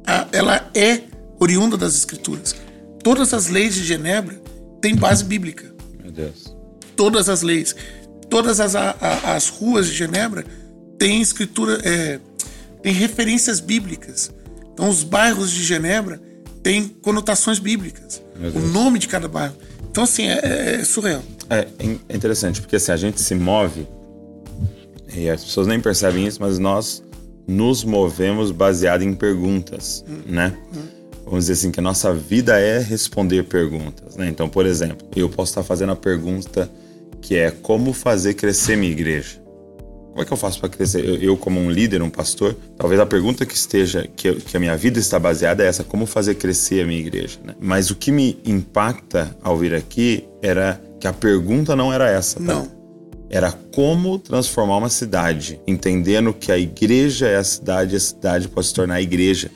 a- 0.06 0.26
ela 0.32 0.70
é 0.74 1.00
oriunda 1.38 1.76
das 1.76 1.94
escrituras. 1.94 2.54
todas 3.02 3.32
as 3.32 3.46
leis 3.46 3.74
de 3.76 3.84
Genebra 3.84 4.34
têm 4.80 4.96
base 4.96 5.22
bíblica. 5.22 5.72
Meu 6.02 6.10
Deus. 6.10 6.52
Todas 6.96 7.28
as 7.28 7.42
leis. 7.42 7.74
Todas 8.28 8.58
as, 8.58 8.74
a- 8.74 8.96
a- 9.00 9.34
as 9.36 9.48
ruas 9.48 9.86
de 9.86 9.94
Genebra 9.94 10.44
têm 10.98 11.22
escritura, 11.22 11.78
é, 11.84 12.18
têm 12.82 12.92
referências 12.92 13.60
bíblicas. 13.60 14.32
Então, 14.72 14.88
os 14.88 15.04
bairros 15.04 15.52
de 15.52 15.62
Genebra 15.62 16.20
têm 16.64 16.88
conotações 16.88 17.58
bíblicas. 17.60 18.20
O 18.54 18.58
nome 18.58 18.98
de 18.98 19.06
cada 19.06 19.28
bairro. 19.28 19.54
Então, 19.88 20.02
assim, 20.02 20.26
é, 20.26 20.78
é 20.80 20.84
surreal. 20.84 21.22
É, 21.48 21.68
é 22.08 22.16
interessante, 22.16 22.60
porque 22.60 22.74
assim, 22.76 22.90
a 22.90 22.96
gente 22.96 23.20
se 23.20 23.34
move, 23.36 23.86
e 25.14 25.28
as 25.28 25.44
pessoas 25.44 25.66
nem 25.66 25.80
percebem 25.80 26.26
isso, 26.26 26.38
mas 26.40 26.58
nós 26.58 27.02
nos 27.46 27.84
movemos 27.84 28.50
baseado 28.50 29.02
em 29.02 29.14
perguntas, 29.14 30.04
né? 30.26 30.56
Vamos 31.24 31.46
dizer 31.46 31.54
assim, 31.54 31.70
que 31.70 31.80
a 31.80 31.82
nossa 31.82 32.12
vida 32.12 32.58
é 32.58 32.78
responder 32.78 33.44
perguntas, 33.44 34.16
né? 34.16 34.28
Então, 34.28 34.48
por 34.48 34.64
exemplo, 34.64 35.06
eu 35.14 35.28
posso 35.28 35.50
estar 35.50 35.62
fazendo 35.62 35.92
a 35.92 35.96
pergunta 35.96 36.70
que 37.20 37.36
é 37.36 37.50
como 37.50 37.92
fazer 37.92 38.34
crescer 38.34 38.76
minha 38.76 38.92
igreja? 38.92 39.40
Como 40.10 40.22
é 40.22 40.24
que 40.24 40.32
eu 40.32 40.36
faço 40.36 40.58
para 40.60 40.68
crescer? 40.68 41.04
Eu, 41.04 41.16
eu, 41.16 41.36
como 41.36 41.60
um 41.60 41.70
líder, 41.70 42.00
um 42.00 42.08
pastor, 42.08 42.56
talvez 42.78 43.00
a 43.00 43.04
pergunta 43.04 43.44
que 43.44 43.54
esteja, 43.54 44.08
que, 44.16 44.32
que 44.36 44.56
a 44.56 44.60
minha 44.60 44.76
vida 44.76 44.98
está 44.98 45.18
baseada 45.18 45.62
é 45.62 45.66
essa: 45.66 45.84
como 45.84 46.06
fazer 46.06 46.36
crescer 46.36 46.82
a 46.82 46.86
minha 46.86 47.00
igreja? 47.00 47.38
né? 47.44 47.54
Mas 47.60 47.90
o 47.90 47.96
que 47.96 48.10
me 48.10 48.38
impacta 48.44 49.36
ao 49.42 49.58
vir 49.58 49.74
aqui 49.74 50.24
era 50.40 50.80
que 50.98 51.06
a 51.06 51.12
pergunta 51.12 51.76
não 51.76 51.92
era 51.92 52.08
essa, 52.08 52.38
tá? 52.38 52.54
Não. 52.54 52.75
Era 53.28 53.50
como 53.50 54.18
transformar 54.18 54.76
uma 54.76 54.88
cidade, 54.88 55.60
entendendo 55.66 56.32
que 56.32 56.52
a 56.52 56.58
igreja 56.58 57.26
é 57.26 57.36
a 57.36 57.44
cidade, 57.44 57.94
e 57.94 57.96
a 57.96 58.00
cidade 58.00 58.48
pode 58.48 58.68
se 58.68 58.74
tornar 58.74 58.94
a 58.94 59.02
igreja. 59.02 59.50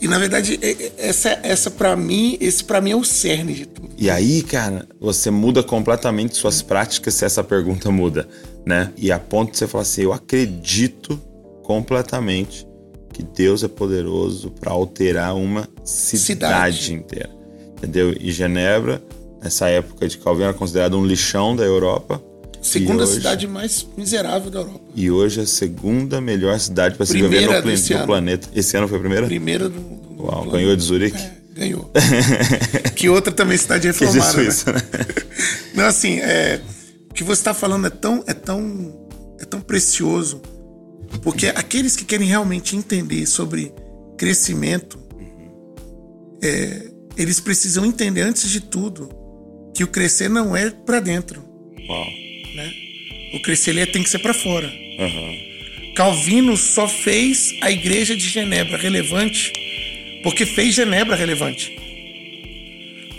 E, 0.00 0.06
na 0.06 0.18
verdade, 0.18 0.58
essa, 0.98 1.38
essa 1.42 1.70
para 1.70 1.96
mim, 1.96 2.36
esse 2.40 2.62
para 2.62 2.80
mim 2.80 2.90
é 2.90 2.96
o 2.96 3.04
cerne 3.04 3.54
de 3.54 3.66
tudo. 3.66 3.88
E 3.96 4.10
aí, 4.10 4.42
cara, 4.42 4.86
você 5.00 5.30
muda 5.30 5.62
completamente 5.62 6.36
suas 6.36 6.60
práticas 6.60 7.14
se 7.14 7.24
essa 7.24 7.42
pergunta 7.42 7.90
muda, 7.90 8.28
né? 8.66 8.92
E 8.96 9.10
a 9.10 9.18
ponto 9.18 9.52
de 9.52 9.58
você 9.58 9.66
falar 9.66 9.82
assim: 9.82 10.02
eu 10.02 10.12
acredito 10.12 11.18
completamente 11.62 12.66
que 13.12 13.22
Deus 13.22 13.62
é 13.62 13.68
poderoso 13.68 14.50
para 14.50 14.72
alterar 14.72 15.34
uma 15.34 15.68
cidade, 15.84 16.24
Cidade. 16.24 16.92
inteira, 16.94 17.30
entendeu? 17.78 18.14
E 18.20 18.30
Genebra, 18.32 19.02
nessa 19.42 19.68
época 19.68 20.06
de 20.06 20.18
Calvino, 20.18 20.46
era 20.48 20.54
considerada 20.54 20.96
um 20.96 21.06
lixão 21.06 21.54
da 21.56 21.64
Europa. 21.64 22.22
Segunda 22.64 23.02
hoje, 23.04 23.12
cidade 23.14 23.46
mais 23.46 23.86
miserável 23.96 24.50
da 24.50 24.60
Europa. 24.60 24.80
E 24.94 25.10
hoje 25.10 25.40
é 25.40 25.42
a 25.42 25.46
segunda 25.46 26.18
melhor 26.20 26.58
cidade 26.58 26.96
para 26.96 27.04
se 27.04 27.12
viver 27.12 27.42
no, 27.46 27.98
no 28.00 28.06
planeta. 28.06 28.48
Esse 28.54 28.74
ano 28.76 28.88
foi 28.88 28.96
a 28.96 29.00
primeira? 29.00 29.26
Primeira 29.26 29.68
do. 29.68 29.78
do 29.78 30.22
Uau, 30.24 30.44
do- 30.46 30.50
ganhou 30.50 30.74
de 30.74 30.82
Zurique? 30.82 31.16
É, 31.16 31.32
ganhou. 31.54 31.90
que 32.96 33.08
outra 33.10 33.30
também 33.32 33.58
cidade 33.58 33.82
Que 33.92 34.04
reformada. 34.04 34.42
né? 34.42 34.48
isso, 34.48 34.70
né? 34.72 34.80
Não, 35.76 35.84
assim, 35.84 36.18
é, 36.20 36.60
o 37.10 37.14
que 37.14 37.22
você 37.22 37.40
está 37.40 37.52
falando 37.52 37.86
é 37.86 37.90
tão, 37.90 38.24
é 38.26 38.32
tão, 38.32 39.08
é 39.38 39.44
tão 39.44 39.60
precioso, 39.60 40.40
porque 41.22 41.48
aqueles 41.48 41.94
que 41.94 42.04
querem 42.06 42.26
realmente 42.26 42.74
entender 42.76 43.26
sobre 43.26 43.74
crescimento, 44.16 44.98
é, 46.42 46.88
eles 47.16 47.40
precisam 47.40 47.84
entender 47.84 48.22
antes 48.22 48.48
de 48.48 48.60
tudo 48.60 49.08
que 49.74 49.84
o 49.84 49.88
crescer 49.88 50.30
não 50.30 50.56
é 50.56 50.70
para 50.70 50.98
dentro, 51.00 51.42
Uau. 51.88 52.06
Né? 52.54 52.72
O 53.32 53.40
crescer 53.40 53.70
ele 53.70 53.80
é- 53.80 53.86
tem 53.86 54.02
que 54.02 54.08
ser 54.10 54.18
para 54.20 54.32
fora. 54.34 54.72
Aham. 54.98 55.34
Calvino 55.94 56.56
só 56.56 56.88
fez 56.88 57.54
a 57.60 57.70
igreja 57.70 58.16
de 58.16 58.28
Genebra 58.28 58.76
relevante 58.76 59.52
porque 60.22 60.44
fez 60.46 60.74
Genebra 60.74 61.14
relevante. 61.16 61.72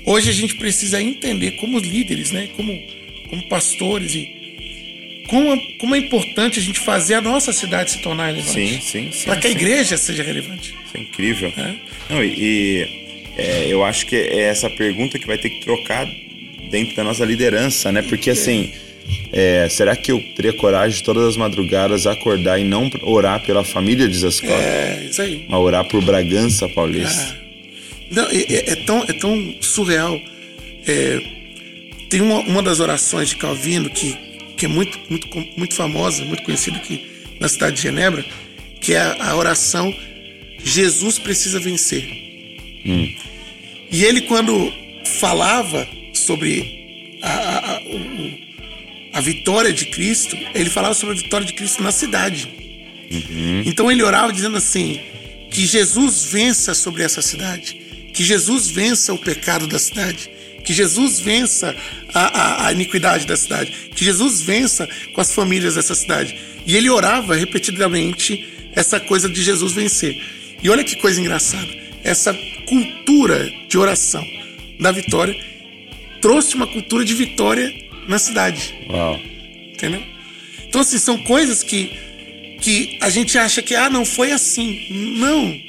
Hoje 0.05 0.29
a 0.29 0.33
gente 0.33 0.55
precisa 0.55 1.01
entender 1.01 1.51
como 1.51 1.79
líderes, 1.79 2.31
né, 2.31 2.49
como, 2.55 2.77
como 3.29 3.47
pastores 3.47 4.13
e 4.13 4.29
como, 5.27 5.53
é- 5.53 5.57
como 5.79 5.95
é 5.95 5.97
importante 5.99 6.59
a 6.59 6.61
gente 6.61 6.79
fazer 6.79 7.15
a 7.15 7.21
nossa 7.21 7.51
cidade 7.51 7.91
se 7.91 7.99
tornar 8.01 8.27
relevante. 8.27 8.53
Sim, 8.53 8.79
sim, 8.81 9.11
sim. 9.11 9.25
Para 9.25 9.37
que 9.39 9.47
a 9.47 9.49
sim. 9.49 9.55
igreja 9.55 9.97
seja 9.97 10.21
relevante. 10.21 10.75
Isso 10.85 10.97
é 10.97 10.99
incrível. 10.99 11.51
É. 11.57 11.75
Não, 12.13 12.23
e 12.23 12.35
e, 12.37 12.87
é, 13.37 13.65
eu 13.67 13.83
acho 13.83 14.05
que 14.05 14.15
é 14.15 14.41
essa 14.43 14.69
pergunta 14.69 15.17
que 15.17 15.25
vai 15.25 15.37
ter 15.37 15.49
que 15.49 15.61
trocar 15.61 16.05
dentro 16.69 16.95
da 16.95 17.03
nossa 17.03 17.25
liderança, 17.25 17.91
né? 17.91 18.01
Porque 18.03 18.29
assim, 18.29 18.71
é, 19.31 19.67
será 19.69 19.95
que 19.95 20.11
eu 20.11 20.21
teria 20.35 20.53
coragem 20.53 20.97
de 20.97 21.03
todas 21.03 21.23
as 21.25 21.37
madrugadas 21.37 22.05
acordar 22.07 22.59
e 22.59 22.63
não 22.63 22.89
orar 23.03 23.41
pela 23.45 23.63
família 23.63 24.07
de 24.07 24.17
Zascope, 24.17 24.51
É, 24.53 25.07
isso 25.09 25.21
aí. 25.21 25.45
mas 25.47 25.59
orar 25.59 25.85
por 25.85 26.03
Bragança 26.03 26.67
Paulista? 26.69 27.37
Não, 28.11 28.23
é, 28.29 28.71
é- 28.71 28.75
tão, 28.85 29.03
é 29.07 29.13
tão 29.13 29.55
surreal. 29.61 30.19
É, 30.87 31.21
tem 32.09 32.21
uma, 32.21 32.39
uma 32.41 32.61
das 32.63 32.79
orações 32.79 33.29
de 33.29 33.35
Calvino 33.35 33.89
que, 33.89 34.15
que 34.55 34.65
é 34.65 34.69
muito, 34.69 34.99
muito, 35.09 35.27
muito 35.57 35.73
famosa, 35.73 36.23
muito 36.23 36.43
conhecida 36.43 36.77
aqui 36.77 37.01
na 37.39 37.47
cidade 37.49 37.75
de 37.77 37.81
Genebra, 37.81 38.23
que 38.79 38.93
é 38.93 38.99
a, 38.99 39.31
a 39.31 39.35
oração 39.35 39.93
Jesus 40.63 41.17
precisa 41.19 41.59
vencer. 41.59 42.03
E 43.91 44.03
ele, 44.03 44.21
quando 44.21 44.71
falava 45.19 45.87
sobre 46.13 47.17
a, 47.21 47.75
a- 47.75 47.81
o- 47.85 48.34
a 49.15 49.21
vitória 49.21 49.71
de 49.73 49.85
Cristo, 49.87 50.37
ele 50.53 50.69
falava 50.69 50.93
sobre 50.93 51.15
a 51.15 51.17
vitória 51.17 51.45
de 51.47 51.53
Cristo 51.53 51.81
na 51.81 51.91
cidade. 51.91 52.47
Então 53.65 53.91
ele 53.91 54.03
orava 54.03 54.31
dizendo 54.33 54.57
assim: 54.57 54.99
que 55.51 55.65
Jesus 55.65 56.25
vença 56.25 56.73
sobre 56.73 57.01
essa 57.03 57.21
cidade, 57.21 57.77
que 58.13 58.23
Jesus 58.23 58.67
vença 58.69 59.13
o 59.13 59.17
pecado 59.17 59.67
da 59.67 59.79
cidade, 59.79 60.29
que 60.63 60.73
Jesus 60.73 61.19
vença 61.19 61.75
a, 62.13 62.21
a- 62.41 62.67
a 62.67 62.71
iniquidade 62.73 63.25
da 63.25 63.37
cidade, 63.37 63.71
que 63.95 64.03
Jesus 64.03 64.41
vença 64.41 64.87
com 65.13 65.21
as 65.21 65.33
famílias 65.33 65.75
dessa 65.75 65.95
cidade. 65.95 66.35
E 66.65 66.75
ele 66.75 66.89
orava 66.89 67.35
repetidamente 67.35 68.43
essa 68.75 68.99
coisa 68.99 69.29
de 69.29 69.41
Jesus 69.43 69.71
vencer. 69.73 70.19
E 70.61 70.69
olha 70.69 70.83
que 70.83 70.95
coisa 70.97 71.21
engraçada: 71.21 71.69
essa 72.03 72.33
cultura 72.67 73.49
de 73.69 73.77
oração 73.77 74.25
da 74.79 74.91
vitória 74.91 75.35
trouxe 76.21 76.55
uma 76.55 76.67
cultura 76.67 77.05
de 77.05 77.13
vitória 77.13 77.71
na 78.07 78.19
cidade. 78.19 78.73
Uau. 78.89 79.19
Entendeu? 79.73 80.01
Então, 80.67 80.81
assim, 80.81 80.97
são 80.97 81.17
coisas 81.19 81.63
que, 81.63 81.91
que 82.61 82.97
a 83.01 83.09
gente 83.09 83.37
acha 83.37 83.61
que, 83.61 83.75
ah, 83.75 83.89
não 83.89 84.05
foi 84.05 84.31
assim. 84.31 84.87
Não. 84.89 85.59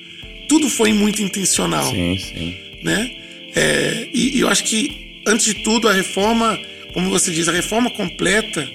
Tudo 0.48 0.68
foi 0.68 0.92
muito 0.92 1.22
intencional. 1.22 1.90
Sim, 1.90 2.18
sim. 2.18 2.56
Né? 2.82 3.10
É, 3.54 4.08
e, 4.12 4.36
e 4.36 4.40
eu 4.40 4.48
acho 4.48 4.64
que, 4.64 5.22
antes 5.26 5.46
de 5.46 5.54
tudo, 5.62 5.88
a 5.88 5.92
reforma, 5.92 6.58
como 6.92 7.10
você 7.10 7.30
diz, 7.30 7.48
a 7.48 7.52
reforma 7.52 7.90
completa 7.90 8.68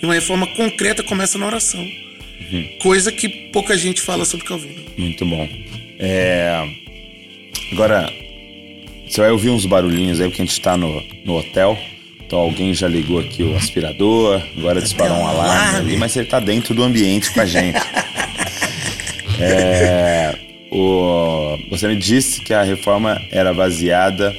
e 0.00 0.04
uma 0.04 0.14
reforma 0.14 0.46
concreta 0.48 1.02
começa 1.02 1.38
na 1.38 1.46
oração. 1.46 1.86
Coisa 2.80 3.12
que 3.12 3.28
pouca 3.28 3.76
gente 3.76 4.00
fala 4.00 4.24
sobre 4.24 4.44
Calvino. 4.44 4.82
Muito 4.96 5.24
bom. 5.24 5.48
É, 6.00 6.68
Agora, 7.72 8.12
você 9.06 9.20
vai 9.20 9.30
ouvir 9.30 9.50
uns 9.50 9.64
barulhinhos 9.64 10.20
aí, 10.20 10.28
porque 10.28 10.42
a 10.42 10.44
gente 10.44 10.60
tá 10.60 10.76
no, 10.76 11.02
no 11.24 11.36
hotel. 11.36 11.78
Então 12.30 12.38
alguém 12.38 12.72
já 12.72 12.86
ligou 12.86 13.18
aqui 13.18 13.42
o 13.42 13.56
aspirador, 13.56 14.40
agora 14.56 14.80
disparou 14.80 15.16
um 15.16 15.26
alarme 15.26 15.78
ali, 15.78 15.96
mas 15.96 16.14
ele 16.14 16.26
tá 16.26 16.38
dentro 16.38 16.72
do 16.72 16.84
ambiente 16.84 17.32
com 17.32 17.40
a 17.40 17.44
gente. 17.44 17.76
É, 19.42 20.36
o, 20.70 21.56
você 21.70 21.88
me 21.88 21.96
disse 21.96 22.42
que 22.42 22.52
a 22.52 22.62
reforma 22.62 23.20
era 23.30 23.54
baseada, 23.54 24.36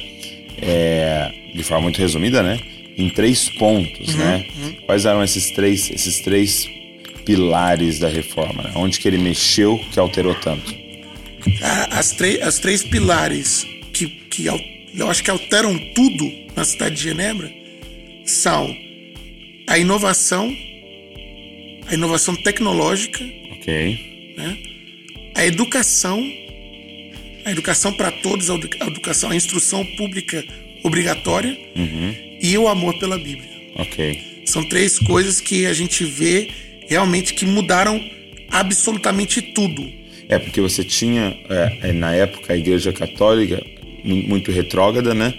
é, 0.60 1.28
de 1.52 1.62
forma 1.64 1.82
muito 1.82 1.98
resumida, 2.00 2.40
né? 2.40 2.56
Em 2.96 3.08
três 3.10 3.48
pontos, 3.48 4.14
né? 4.14 4.46
Quais 4.86 5.04
eram 5.04 5.20
esses 5.24 5.50
três, 5.50 5.90
esses 5.90 6.20
três 6.20 6.68
pilares 7.24 7.98
da 7.98 8.06
reforma? 8.08 8.62
né? 8.62 8.70
Onde 8.76 9.00
que 9.00 9.08
ele 9.08 9.18
mexeu 9.18 9.76
que 9.90 9.98
alterou 9.98 10.36
tanto? 10.36 10.72
A- 11.60 11.98
As, 11.98 12.12
três 12.12 12.40
as 12.40 12.60
três 12.60 12.84
pilares 12.84 13.66
que, 13.92 14.06
que 14.06 14.46
eu 14.46 15.10
acho 15.10 15.24
que 15.24 15.30
alteram 15.32 15.76
tudo 15.96 16.30
na 16.54 16.64
cidade 16.64 16.94
de 16.94 17.02
Genebra 17.02 17.50
são 18.24 18.74
a 19.66 19.78
inovação, 19.78 20.54
a 21.86 21.94
inovação 21.94 22.34
tecnológica, 22.36 23.24
Ok. 23.52 24.34
né? 24.36 24.56
a 25.34 25.46
educação, 25.46 26.22
a 27.44 27.50
educação 27.50 27.92
para 27.92 28.10
todos, 28.10 28.50
a 28.50 28.54
edu- 28.54 28.68
a 28.80 28.86
educação, 28.86 29.30
a 29.30 29.36
instrução 29.36 29.84
pública 29.96 30.44
obrigatória 30.84 31.56
e 32.40 32.56
o 32.58 32.68
amor 32.68 32.98
pela 32.98 33.16
Bíblia. 33.18 33.50
Ok. 33.76 34.42
São 34.46 34.64
três 34.64 34.98
coisas 34.98 35.40
que 35.40 35.64
a 35.66 35.72
gente 35.72 36.04
vê 36.04 36.48
realmente 36.88 37.32
que 37.34 37.46
mudaram 37.46 38.00
absolutamente 38.50 39.40
tudo. 39.40 39.88
É, 40.28 40.38
porque 40.38 40.60
você 40.60 40.84
tinha, 40.84 41.36
é, 41.48 41.88
é, 41.88 41.92
na 41.92 42.14
época, 42.14 42.52
a 42.52 42.56
Igreja 42.56 42.92
Católica 42.92 43.62
mu- 44.04 44.16
muito 44.28 44.50
retrógrada, 44.50 45.14
né? 45.14 45.32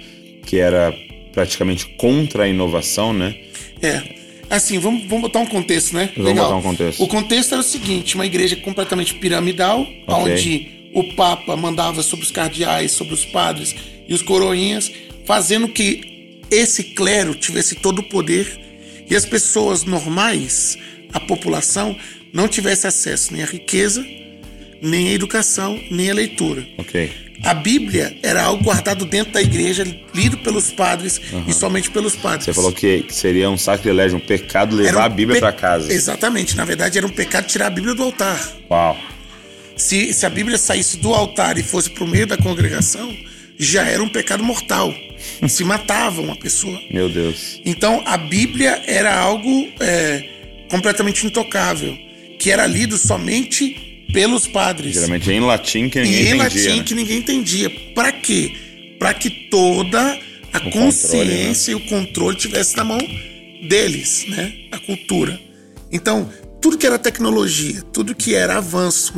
Que 0.46 0.58
era 0.60 0.94
praticamente 1.34 1.88
contra 1.98 2.44
a 2.44 2.48
inovação, 2.48 3.12
né? 3.12 3.36
É. 3.82 4.02
Assim, 4.50 4.78
vamos, 4.78 5.06
vamos 5.06 5.24
botar 5.24 5.40
um 5.40 5.46
contexto, 5.46 5.94
né? 5.94 6.12
Vamos 6.16 6.34
botar 6.34 6.56
um 6.56 6.62
contexto. 6.62 7.04
O 7.04 7.08
contexto 7.08 7.54
era 7.54 7.62
o 7.62 7.64
seguinte: 7.64 8.16
uma 8.16 8.26
igreja 8.26 8.56
completamente 8.56 9.16
piramidal, 9.16 9.86
onde 10.08 10.92
o 10.94 11.04
Papa 11.16 11.58
mandava 11.58 12.04
sobre 12.04 12.24
os 12.24 12.32
cardeais, 12.32 12.92
sobre 12.92 13.14
os 13.14 13.26
padres 13.26 13.76
e 14.08 14.14
os 14.14 14.22
coroinhas, 14.22 14.92
fazendo 15.26 15.68
que 15.68 16.40
esse 16.52 16.84
clero 16.84 17.34
tivesse 17.34 17.76
todo 17.76 18.00
o 18.00 18.04
poder 18.04 18.60
e 19.10 19.16
as 19.16 19.26
pessoas 19.26 19.84
normais, 19.84 20.78
a 21.12 21.20
população, 21.20 21.98
não 22.32 22.48
tivesse 22.48 22.86
acesso 22.86 23.34
nem 23.34 23.44
à 23.44 23.46
riqueza, 23.46 24.06
nem 24.82 25.10
à 25.10 25.12
educação, 25.14 25.80
nem 25.90 26.12
à 26.12 26.14
leitura. 26.14 26.68
Ok. 26.78 27.10
A 27.42 27.54
Bíblia 27.54 28.16
era 28.22 28.44
algo 28.44 28.64
guardado 28.64 29.06
dentro 29.06 29.34
da 29.34 29.42
igreja, 29.42 29.84
lido 30.14 30.38
pelos 30.38 30.72
padres 30.72 31.20
e 31.48 31.54
somente 31.54 31.90
pelos 31.90 32.16
padres. 32.16 32.46
Você 32.46 32.54
falou 32.54 32.72
que 32.72 33.06
seria 33.10 33.50
um 33.50 33.58
sacrilégio, 33.58 34.18
um 34.18 34.22
pecado 34.22 34.76
levar 34.76 35.02
um 35.02 35.06
a 35.06 35.10
Bíblia 35.10 35.36
pe- 35.36 35.40
para 35.42 35.52
casa. 35.52 35.92
Exatamente. 35.92 36.56
Na 36.56 36.64
verdade, 36.64 36.98
era 36.98 37.06
um 37.08 37.10
pecado 37.12 37.48
tirar 37.48 37.68
a 37.68 37.70
Bíblia 37.70 37.94
do 37.96 38.04
altar. 38.04 38.40
Uau. 38.70 38.98
Se, 39.76 40.14
se 40.14 40.26
a 40.26 40.30
Bíblia 40.30 40.58
saísse 40.58 40.98
do 40.98 41.14
altar 41.14 41.58
e 41.58 41.64
fosse 41.64 41.90
para 41.90 42.04
o 42.04 42.08
meio 42.08 42.28
da 42.28 42.38
congregação, 42.38 43.14
já 43.58 43.84
era 43.88 44.02
um 44.04 44.10
pecado 44.10 44.44
mortal. 44.44 44.94
Se 45.48 45.64
matava 45.64 46.22
uma 46.22 46.36
pessoa. 46.36 46.78
Meu 46.92 47.10
Deus. 47.10 47.60
Então, 47.66 48.02
a 48.06 48.18
Bíblia 48.18 48.84
era 48.86 49.18
algo 49.18 49.68
é, 49.80 50.24
completamente 50.70 51.26
intocável, 51.26 51.98
que 52.40 52.52
era 52.52 52.66
lido 52.68 52.98
somente 52.98 53.83
pelos 54.14 54.48
padres. 54.48 54.94
Geralmente 54.94 55.30
é 55.30 55.34
em 55.34 55.40
latim 55.42 55.90
que 55.90 56.00
ninguém 56.00 56.14
e 56.14 56.22
em 56.22 56.36
entendia. 56.36 56.44
latim 56.44 56.78
né? 56.78 56.84
que 56.84 56.96
ninguém 56.96 57.18
entendia. 57.20 57.70
Para 57.96 58.12
quê? 58.12 58.52
Para 59.00 59.14
que 59.14 59.30
toda 59.50 60.20
a 60.54 60.58
O 60.60 60.72
consciência 60.72 61.72
e 61.72 61.76
o 61.76 61.80
controle 61.88 62.38
tivesse 62.38 62.78
na 62.78 62.84
mão 62.84 63.00
deles, 63.68 64.26
né? 64.30 64.54
A 64.72 64.78
cultura. 64.80 65.40
Então, 65.92 66.30
tudo 66.62 66.78
que 66.78 66.86
era 66.86 66.98
tecnologia, 67.00 67.82
tudo 67.92 68.16
que 68.16 68.34
era 68.36 68.58
avanço 68.58 69.14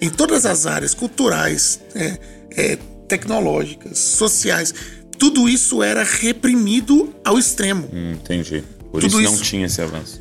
em 0.00 0.10
todas 0.10 0.44
as 0.44 0.66
áreas 0.66 0.94
culturais, 0.94 1.80
é, 1.94 2.18
é, 2.56 2.78
tecnológicas, 3.08 3.98
sociais, 3.98 4.74
tudo 5.18 5.48
isso 5.48 5.82
era 5.82 6.02
reprimido 6.02 7.14
ao 7.24 7.38
extremo. 7.38 7.88
Hum, 7.92 8.12
entendi. 8.12 8.62
Por 8.90 9.00
Tudo 9.02 9.06
isso, 9.06 9.20
não 9.22 9.34
isso- 9.34 9.44
tinha 9.44 9.66
esse 9.66 9.80
avanço. 9.80 10.20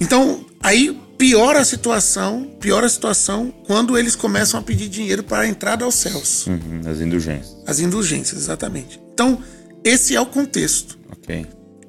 Então, 0.00 0.44
aí 0.62 0.96
piora 1.18 1.60
a 1.60 1.64
situação, 1.64 2.50
piora 2.60 2.86
a 2.86 2.88
situação 2.88 3.52
quando 3.66 3.96
eles 3.98 4.14
começam 4.16 4.58
a 4.58 4.62
pedir 4.62 4.88
dinheiro 4.88 5.22
para 5.22 5.42
a 5.44 5.48
entrada 5.48 5.84
aos 5.84 5.94
céus. 5.94 6.46
Uhum, 6.46 6.80
as 6.86 7.00
indulgências. 7.00 7.56
As 7.66 7.80
indulgências, 7.80 8.42
exatamente. 8.42 9.00
Então, 9.12 9.40
esse 9.82 10.14
é 10.16 10.20
o 10.20 10.26
contexto. 10.26 10.98
Ok. 11.12 11.46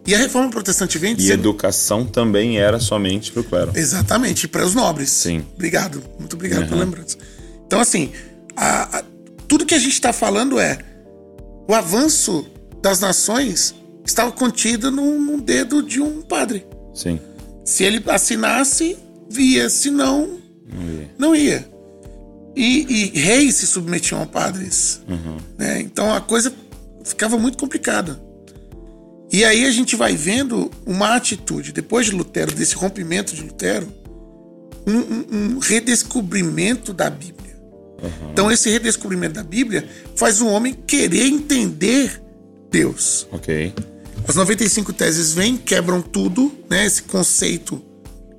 E 0.08 0.13
a 0.13 0.17
reforma 0.20 0.51
protestante 0.51 1.00
vem 1.00 1.15
E 1.17 1.32
educação 1.32 2.05
também 2.05 2.60
era 2.60 2.79
somente 2.79 3.32
pro 3.32 3.44
clero. 3.44 3.72
Exatamente, 3.75 4.48
para 4.48 4.63
os 4.63 4.75
nobres. 4.75 5.10
Sim. 5.10 5.44
Obrigado, 5.55 6.03
muito 6.20 6.36
obrigado 6.36 6.67
pela 6.70 6.82
lembrança. 6.84 7.17
Então, 7.65 7.79
assim, 7.79 8.12
a- 8.55 9.00
a- 9.00 9.03
tudo 9.48 9.65
que 9.65 9.74
a 9.74 9.79
gente 9.79 9.94
está 9.94 10.13
falando 10.13 10.60
é 10.60 10.77
o 11.67 11.74
avanço 11.74 12.46
das 12.84 13.00
nações 13.00 13.74
estava 14.05 14.32
contido 14.32 14.91
num, 14.91 15.20
num 15.20 15.39
dedo 15.39 15.82
de 15.82 16.00
um 16.00 16.22
padre. 16.22 16.63
Sim. 16.94 17.20
Se 17.65 17.84
ele 17.84 18.03
assinasse, 18.08 18.96
via, 19.29 19.70
se 19.70 19.89
não, 19.89 20.39
Não 20.67 20.84
ia. 20.91 21.12
não 21.17 21.36
ia. 21.36 21.70
E, 22.55 23.12
e 23.13 23.20
reis 23.20 23.55
se 23.55 23.67
submetiam 23.67 24.22
a 24.22 24.25
padres. 24.25 25.01
né? 25.58 25.82
Então 25.82 26.13
a 26.13 26.22
coisa 26.22 26.53
ficava 27.03 27.38
muito 27.38 27.58
complicada. 27.58 28.22
E 29.32 29.44
aí 29.44 29.65
a 29.65 29.72
gente 29.72 29.96
vai 29.96 30.15
vendo 30.15 30.72
uma 30.86 31.15
atitude, 31.15 31.74
depois 31.74 32.05
de 32.05 32.13
Lutero, 32.13 32.53
desse 32.53 32.75
rompimento 32.75 33.36
de 33.36 33.41
Lutero, 33.41 33.88
um, 34.88 34.94
um- 34.98 35.55
um 35.55 35.60
redescobrimento 35.60 36.94
da 36.94 37.10
Bíblia. 37.10 37.36
Então 38.32 38.51
esse 38.51 38.70
redescobrimento 38.70 39.34
da 39.36 39.44
Bíblia 39.44 39.88
faz 40.15 40.39
o 40.41 40.48
homem 40.48 40.74
querer 40.74 41.25
entender 41.25 42.22
Deus. 42.72 43.27
Ok. 43.32 43.74
As 44.27 44.36
95 44.36 44.94
teses 44.94 45.34
vêm, 45.34 45.58
quebram 45.58 46.01
tudo, 46.01 46.53
né? 46.70 46.86
Esse 46.86 47.03
conceito 47.03 47.82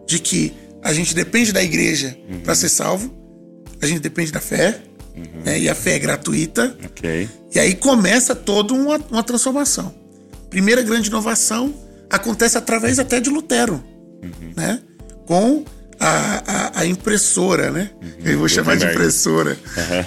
de 0.07 0.19
que 0.19 0.53
a 0.87 0.92
gente 0.92 1.14
depende 1.14 1.53
da 1.53 1.62
igreja 1.62 2.16
para 2.44 2.55
ser 2.55 2.68
salvo, 2.68 3.12
a 3.81 3.87
gente 3.87 4.01
depende 4.01 4.33
da 4.33 4.40
fé, 4.40 4.81
né? 5.44 5.59
e 5.59 5.68
a 5.68 5.75
fé 5.75 5.94
é 5.94 5.99
gratuita. 5.99 6.77
Ok. 6.85 7.29
E 7.55 7.59
aí 7.59 7.75
começa 7.75 8.35
toda 8.35 8.72
uma, 8.75 8.96
uma 9.11 9.22
transformação. 9.22 9.94
Primeira 10.51 10.83
grande 10.83 11.09
inovação 11.09 11.75
acontece 12.11 12.57
através 12.57 12.99
até 12.99 13.20
de 13.20 13.29
Lutero, 13.31 13.83
né? 14.57 14.81
Com 15.27 15.64
a, 15.99 16.42
a, 16.79 16.81
a 16.81 16.87
impressora, 16.87 17.70
né? 17.70 17.90
Eu 18.25 18.38
vou 18.38 18.49
chamar 18.49 18.77
de 18.77 18.85
impressora. 18.85 19.59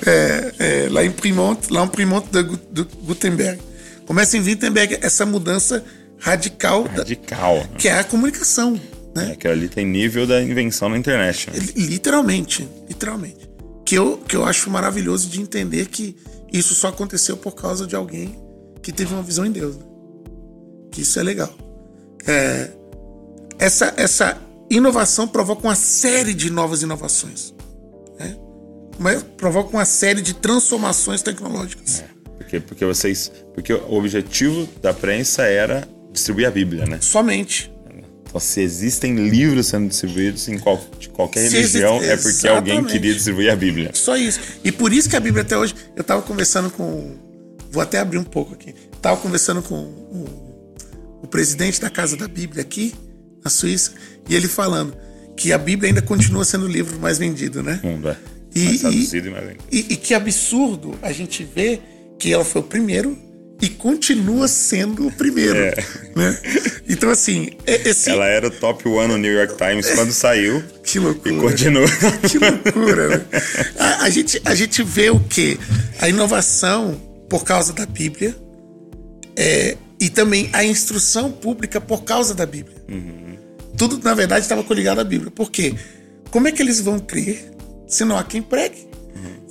É, 0.06 0.54
é, 0.60 0.88
lá 0.90 1.04
em 1.04 1.12
Primont, 1.12 1.60
lá 1.72 1.84
em 1.84 1.88
Primont 1.88 2.28
da 2.32 2.42
Gu- 2.42 2.60
do 2.72 2.86
Gutenberg. 3.04 3.60
Começa 4.06 4.38
em 4.38 4.42
Wittenberg 4.42 4.98
essa 5.02 5.26
mudança 5.26 5.84
radical, 6.20 6.84
da- 6.86 6.98
Radical. 7.04 7.66
que 7.78 7.88
é 7.88 8.00
a 8.00 8.04
comunicação, 8.04 8.80
né? 9.16 9.32
Aquilo 9.32 9.54
ali 9.54 9.68
tem 9.68 9.86
nível 9.86 10.28
da 10.28 10.42
invenção 10.42 10.90
na 10.90 10.98
internet. 10.98 11.50
né? 11.50 11.60
Literalmente, 11.76 12.68
literalmente. 12.88 13.50
Que 13.86 13.96
eu, 13.96 14.18
que 14.18 14.36
eu 14.36 14.46
acho 14.46 14.70
maravilhoso 14.70 15.30
de 15.30 15.42
entender 15.42 15.88
que 15.88 16.16
isso 16.52 16.76
só 16.76 16.90
aconteceu 16.90 17.38
por 17.38 17.54
causa 17.54 17.88
de 17.88 17.96
alguém 17.96 18.38
que 18.82 18.92
teve 18.92 19.14
uma 19.14 19.24
visão 19.24 19.46
em 19.46 19.52
Deus. 19.52 19.78
Né? 19.78 19.84
Que 20.92 21.02
isso 21.02 21.20
é 21.20 21.24
legal. 21.24 21.54
É, 22.28 22.72
essa, 23.58 23.94
essa 23.98 24.38
inovação 24.70 25.28
provoca 25.28 25.68
uma 25.68 25.76
série 25.76 26.34
de 26.34 26.50
novas 26.50 26.82
inovações. 26.82 27.54
Né? 28.20 28.38
Mas 28.98 29.24
provoca 29.24 29.70
uma 29.70 29.86
série 29.86 30.22
de 30.22 30.34
transformações 30.36 31.22
tecnológicas. 31.22 32.04
Porque, 32.38 32.60
porque 32.60 32.86
vocês. 32.86 33.32
Porque 33.54 33.74
o 33.74 33.94
objetivo 33.94 34.68
da 34.82 34.94
prensa 34.94 35.44
era 35.44 35.88
distribuir 36.12 36.48
a 36.48 36.52
Bíblia, 36.52 36.86
né? 36.86 37.00
Somente. 37.02 37.72
Então, 38.30 38.40
se 38.40 38.62
existem 38.62 39.16
livros 39.16 39.68
sendo 39.68 39.88
distribuídos 39.90 40.48
em 40.48 40.58
qual- 40.60 40.80
de 41.00 41.10
qualquer 41.10 41.50
Se 41.50 41.56
religião, 41.58 41.98
existe- 41.98 42.12
é 42.12 42.18
porque 42.18 42.48
alguém 42.48 42.84
queria 42.84 43.14
distribuir 43.14 43.52
a 43.52 43.56
Bíblia. 43.56 43.90
Só 43.94 44.16
isso. 44.16 44.40
E 44.64 44.72
por 44.72 44.94
isso 44.94 45.10
que 45.10 45.16
a 45.16 45.20
Bíblia 45.20 45.42
até 45.42 45.58
hoje. 45.58 45.74
Eu 45.96 46.04
tava 46.04 46.22
conversando 46.22 46.70
com. 46.70 47.16
Vou 47.72 47.82
até 47.82 48.00
abrir 48.00 48.18
um 48.20 48.24
pouco 48.24 48.54
aqui. 48.54 48.74
Tava 49.02 49.18
conversando 49.20 49.62
com 49.64 49.76
o, 49.76 51.20
o 51.24 51.28
presidente 51.28 51.82
da 51.82 51.90
Casa 51.90 52.16
da 52.16 52.28
Bíblia 52.28 52.62
aqui, 52.62 52.94
na 53.44 53.50
Suíça, 53.50 53.92
e 54.30 54.36
ele 54.36 54.48
falando 54.48 54.96
que 55.36 55.52
a 55.54 55.58
Bíblia 55.58 55.90
ainda 55.90 56.02
continua 56.02 56.44
sendo 56.46 56.66
o 56.66 56.68
livro 56.68 57.00
mais 57.00 57.18
vendido, 57.18 57.64
né? 57.64 57.80
Mundo, 57.84 58.10
é. 58.10 58.18
E- 58.54 58.64
mais 58.64 58.76
e- 58.76 58.80
traduzido 58.80 59.28
e 59.28 59.32
mais 59.32 59.48
ainda. 59.50 59.60
E, 59.72 59.80
e 59.90 59.96
que 59.96 60.14
absurdo 60.14 60.96
a 61.02 61.12
gente 61.12 61.44
vê 61.44 61.80
que 62.20 62.32
ela 62.34 62.44
foi 62.46 62.62
o 62.62 62.64
primeiro 62.66 63.18
e 63.62 63.70
continua 63.70 64.48
sendo 64.48 65.08
o 65.08 65.12
primeiro. 65.12 65.58
Né? 66.16 66.38
Então, 66.88 67.10
assim, 67.10 67.50
é- 67.66 67.90
esse. 67.90 68.10
É. 68.10 68.14
Ela 68.14 68.26
era 68.28 68.48
o 68.48 68.52
top 68.52 68.88
one 68.88 69.08
no 69.10 69.18
New 69.18 69.34
York 69.34 69.56
Times 69.58 69.90
quando 69.92 70.12
saiu 70.12 70.64
Que 70.84 70.98
e 70.98 71.02
loucura. 71.02 71.36
continua. 71.36 71.86
Que 72.30 72.38
loucura, 72.38 73.08
né? 73.18 73.26
A, 73.78 74.04
a 74.06 74.10
gente, 74.10 74.42
a 74.46 74.56
gente 74.56 74.82
vê 74.84 75.10
o 75.10 75.20
quê? 75.20 75.58
A 76.00 76.08
inovação 76.10 77.00
por 77.30 77.44
causa 77.44 77.74
da 77.74 77.86
Bíblia 77.86 78.36
é, 79.36 79.78
e 80.00 80.10
também 80.10 80.50
a 80.54 80.64
instrução 80.64 81.32
pública 81.32 81.80
por 81.80 82.04
causa 82.04 82.34
da 82.34 82.46
Bíblia. 82.46 82.78
Tudo, 83.78 84.00
na 84.04 84.14
verdade, 84.14 84.42
estava 84.46 84.64
coligado 84.64 85.00
à 85.00 85.04
Bíblia. 85.04 85.32
Por 85.32 85.52
quê? 85.52 85.74
Como 86.32 86.48
é 86.48 86.52
que 86.52 86.62
eles 86.62 86.80
vão 86.82 87.00
crer 87.00 87.52
se 87.88 88.04
não 88.04 88.18
há 88.18 88.24
quem 88.24 88.42
pregue? 88.42 88.89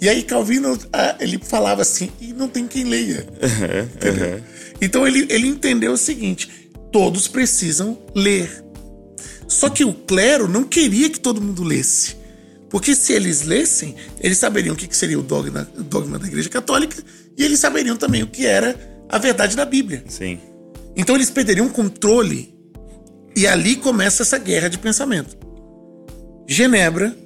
E 0.00 0.08
aí 0.08 0.22
Calvino, 0.22 0.78
ah, 0.92 1.16
ele 1.18 1.38
falava 1.38 1.82
assim, 1.82 2.10
e 2.20 2.32
não 2.32 2.48
tem 2.48 2.66
quem 2.66 2.84
leia. 2.84 3.26
Entendeu? 3.94 4.42
Então 4.80 5.06
ele, 5.06 5.26
ele 5.28 5.48
entendeu 5.48 5.92
o 5.92 5.96
seguinte, 5.96 6.70
todos 6.92 7.26
precisam 7.26 7.98
ler. 8.14 8.64
Só 9.48 9.68
que 9.68 9.84
o 9.84 9.92
clero 9.92 10.46
não 10.46 10.62
queria 10.62 11.10
que 11.10 11.18
todo 11.18 11.40
mundo 11.40 11.64
lesse. 11.64 12.16
Porque 12.70 12.94
se 12.94 13.12
eles 13.12 13.42
lessem, 13.42 13.96
eles 14.20 14.38
saberiam 14.38 14.74
o 14.74 14.76
que 14.76 14.86
que 14.86 14.96
seria 14.96 15.18
o 15.18 15.22
dogma, 15.22 15.68
o 15.76 15.82
dogma 15.82 16.18
da 16.18 16.26
Igreja 16.26 16.50
Católica 16.50 17.02
e 17.36 17.44
eles 17.44 17.58
saberiam 17.58 17.96
também 17.96 18.22
o 18.22 18.26
que 18.26 18.44
era 18.44 18.76
a 19.08 19.18
verdade 19.18 19.56
da 19.56 19.64
Bíblia. 19.64 20.04
Sim. 20.06 20.38
Então 20.94 21.14
eles 21.14 21.30
perderiam 21.30 21.66
o 21.66 21.70
controle 21.70 22.54
e 23.34 23.46
ali 23.46 23.76
começa 23.76 24.22
essa 24.22 24.36
guerra 24.36 24.68
de 24.68 24.78
pensamento. 24.78 25.36
Genebra 26.46 27.16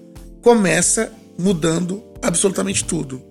começa 0.40 1.12
mudando 1.38 2.02
absolutamente 2.22 2.84
tudo. 2.84 3.22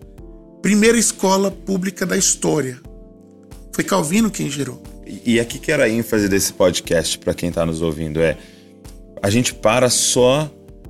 Primeira 0.61 0.97
escola 0.97 1.49
pública 1.49 2.05
da 2.05 2.17
história. 2.17 2.79
Foi 3.73 3.83
Calvino 3.83 4.29
quem 4.29 4.49
gerou. 4.49 4.81
E 5.25 5.39
aqui 5.39 5.57
que 5.57 5.71
era 5.71 5.85
a 5.85 5.89
ênfase 5.89 6.29
desse 6.29 6.53
podcast 6.53 7.17
para 7.17 7.33
quem 7.33 7.51
tá 7.51 7.65
nos 7.65 7.81
ouvindo 7.81 8.21
é 8.21 8.37
a 9.21 9.29
gente 9.29 9.53
para 9.53 9.89
só 9.89 10.49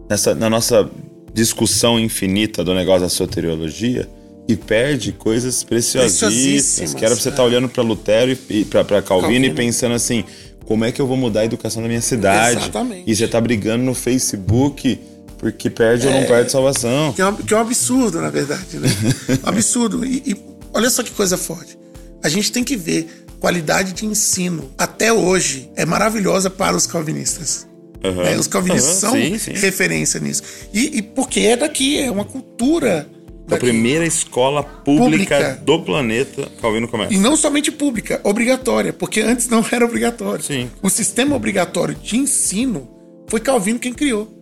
nessa 0.09 0.35
na 0.35 0.49
nossa 0.49 0.89
discussão 1.33 1.99
infinita 1.99 2.63
do 2.63 2.73
negócio 2.73 3.01
da 3.01 3.09
soteriologia 3.09 4.09
e 4.47 4.55
perde 4.55 5.13
coisas 5.13 5.63
preciosíssimas, 5.63 6.93
que 6.93 7.05
era 7.05 7.15
pra 7.15 7.21
você 7.21 7.29
é. 7.29 7.31
estar 7.31 7.43
olhando 7.43 7.69
para 7.69 7.81
Lutero 7.81 8.37
e 8.49 8.65
para 8.65 8.83
Calvino, 8.83 9.03
Calvino. 9.03 9.45
e 9.45 9.53
pensando 9.53 9.95
assim, 9.95 10.25
como 10.65 10.83
é 10.83 10.91
que 10.91 11.01
eu 11.01 11.07
vou 11.07 11.15
mudar 11.15 11.41
a 11.41 11.45
educação 11.45 11.81
da 11.81 11.87
minha 11.87 12.01
cidade? 12.01 12.59
Exatamente. 12.59 13.09
E 13.09 13.15
você 13.15 13.27
tá 13.27 13.39
brigando 13.39 13.83
no 13.83 13.93
Facebook 13.93 14.99
porque 15.41 15.71
perde 15.71 16.06
ou 16.08 16.13
não 16.13 16.23
perde 16.23 16.51
salvação. 16.51 17.12
Que 17.13 17.21
é, 17.21 17.25
um, 17.25 17.36
que 17.36 17.51
é 17.51 17.58
um 17.58 17.62
absurdo, 17.62 18.21
na 18.21 18.30
verdade, 18.30 18.77
né? 18.77 18.88
Um 19.43 19.49
absurdo. 19.49 20.06
E, 20.06 20.21
e 20.23 20.36
olha 20.71 20.88
só 20.89 21.01
que 21.01 21.10
coisa 21.10 21.36
forte. 21.36 21.77
A 22.23 22.30
gente 22.30 22.51
tem 22.51 22.63
que 22.63 22.77
ver 22.77 23.25
qualidade 23.39 23.91
de 23.93 24.06
ensino 24.06 24.69
até 24.77 25.12
hoje 25.12 25.71
é 25.75 25.84
maravilhosa 25.84 26.47
para 26.51 26.77
os 26.77 26.86
calvinistas. 26.86 27.67
Uhum. 28.04 28.21
É, 28.21 28.38
os 28.38 28.45
calvinistas 28.45 28.93
Uhum, 28.93 28.99
são 28.99 29.13
sim, 29.13 29.38
sim. 29.39 29.54
referência 29.54 30.19
nisso. 30.19 30.43
E, 30.71 30.99
e 30.99 31.01
porque 31.01 31.39
é 31.39 31.58
daqui, 31.58 31.99
é 31.99 32.12
uma 32.12 32.23
cultura. 32.23 33.10
A 33.49 33.58
primeira 33.58 34.06
escola 34.06 34.63
pública, 34.63 35.36
Pública. 35.36 35.62
do 35.65 35.82
planeta, 35.82 36.47
Calvino 36.62 36.88
começa. 36.88 37.13
E 37.13 37.17
não 37.17 37.36
somente 37.36 37.71
pública, 37.71 38.21
obrigatória, 38.23 38.93
porque 38.93 39.21
antes 39.21 39.49
não 39.49 39.65
era 39.69 39.84
obrigatório. 39.84 40.43
Sim. 40.43 40.69
O 40.84 40.89
sistema 40.89 41.36
obrigatório 41.36 41.95
de 41.95 42.15
ensino 42.15 42.88
foi 43.27 43.39
Calvino 43.39 43.80
quem 43.80 43.91
criou. 43.91 44.40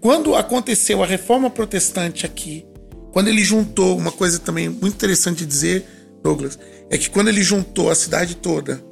Quando 0.00 0.34
aconteceu 0.34 1.02
a 1.02 1.06
reforma 1.06 1.50
protestante 1.50 2.24
aqui, 2.24 2.64
quando 3.12 3.28
ele 3.28 3.42
juntou, 3.44 3.96
uma 3.96 4.12
coisa 4.12 4.38
também 4.38 4.68
muito 4.68 4.94
interessante 4.94 5.38
de 5.38 5.46
dizer, 5.46 5.84
Douglas, 6.22 6.58
é 6.90 6.96
que 6.96 7.10
quando 7.10 7.28
ele 7.28 7.42
juntou 7.42 7.90
a 7.90 7.94
cidade 7.94 8.36
toda, 8.36 8.82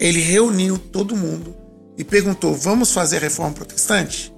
ele 0.00 0.20
reuniu 0.20 0.78
todo 0.78 1.16
mundo 1.16 1.54
e 1.98 2.04
perguntou: 2.04 2.54
vamos 2.54 2.92
fazer 2.92 3.16
a 3.18 3.20
reforma 3.20 3.52
protestante? 3.54 4.32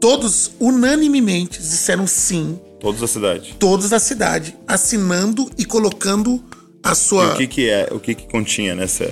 Todos 0.00 0.50
unanimemente 0.60 1.58
disseram 1.60 2.06
sim, 2.06 2.58
Todos 2.80 3.00
da 3.00 3.06
cidade. 3.06 3.56
todos 3.58 3.88
da 3.88 3.98
cidade, 3.98 4.54
assinando 4.66 5.50
e 5.56 5.64
colocando 5.64 6.44
a 6.82 6.92
E 6.92 6.94
sua. 6.96 7.32
o 7.32 7.36
que 7.38 7.46
que 7.46 7.68
é, 7.70 7.88
o 7.90 7.98
que 7.98 8.14
que 8.14 8.26
continha 8.28 8.74
nessa 8.74 9.04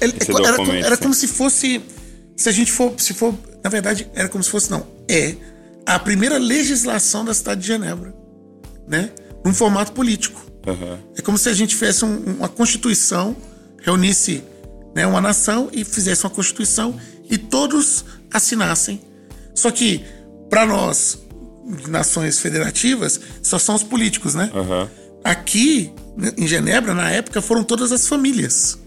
Ele- 0.00 0.14
esse 0.20 0.30
era, 0.32 0.86
era 0.86 0.96
como 0.96 1.14
se 1.14 1.28
fosse. 1.28 1.80
Se 2.36 2.48
a 2.48 2.52
gente 2.52 2.72
for. 2.72 2.92
Se 2.96 3.12
for. 3.14 3.32
Na 3.62 3.68
verdade, 3.70 4.08
era 4.14 4.28
como 4.28 4.42
se 4.42 4.50
fosse, 4.50 4.70
não. 4.70 4.84
É 5.08 5.34
a 5.94 5.98
primeira 5.98 6.38
legislação 6.38 7.24
da 7.24 7.32
cidade 7.34 7.60
de 7.62 7.66
Genebra. 7.68 8.14
Né? 8.88 9.10
Num 9.44 9.54
formato 9.54 9.92
político. 9.92 10.44
Aham. 10.66 10.98
É 11.16 11.22
como 11.22 11.38
se 11.38 11.48
a 11.48 11.54
gente 11.54 11.74
fizesse 11.74 12.04
um- 12.04 12.22
uma 12.38 12.48
constituição, 12.48 13.36
reunisse 13.80 14.42
né, 14.94 15.06
uma 15.06 15.20
nação 15.20 15.68
e 15.72 15.84
fizesse 15.84 16.24
uma 16.24 16.30
constituição 16.30 16.98
e 17.30 17.38
todos 17.38 18.04
assinassem. 18.32 19.00
Só 19.54 19.70
que, 19.70 20.04
para 20.50 20.66
nós, 20.66 21.18
nações 21.88 22.38
federativas, 22.40 23.20
só 23.42 23.58
são 23.58 23.74
os 23.76 23.82
políticos, 23.84 24.34
né? 24.34 24.50
Aham. 24.54 24.88
Aqui, 25.22 25.92
em 26.36 26.46
Genebra, 26.46 26.92
na 26.94 27.10
época, 27.10 27.40
foram 27.40 27.62
todas 27.62 27.92
as 27.92 28.08
famílias. 28.08 28.78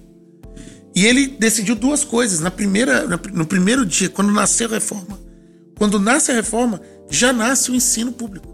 E 0.96 1.06
ele 1.06 1.28
decidiu 1.28 1.74
duas 1.76 2.04
coisas. 2.04 2.40
Na 2.40 2.52
primeira, 2.52 3.08
no 3.34 3.46
primeiro 3.46 3.86
dia, 3.86 4.10
quando 4.10 4.32
nasceu 4.32 4.68
a 4.68 4.72
reforma, 4.74 5.20
quando 5.78 6.00
nasce 6.00 6.32
a 6.32 6.36
reforma, 6.36 6.82
já 7.10 7.32
nasce 7.34 7.72
o 7.72 7.76
ensino 7.76 8.12
público. 8.12 8.48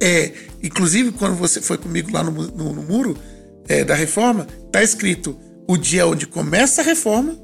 É, 0.00 0.32
inclusive, 0.62 1.12
quando 1.12 1.34
você 1.36 1.60
foi 1.60 1.76
comigo 1.76 2.10
lá 2.12 2.22
no, 2.22 2.30
no- 2.30 2.72
no 2.72 2.82
muro 2.82 3.16
é, 3.68 3.84
da 3.84 3.94
reforma, 3.94 4.46
tá 4.70 4.82
escrito 4.82 5.36
o 5.66 5.76
dia 5.76 6.06
onde 6.06 6.26
começa 6.26 6.80
a 6.80 6.84
reforma 6.84 7.36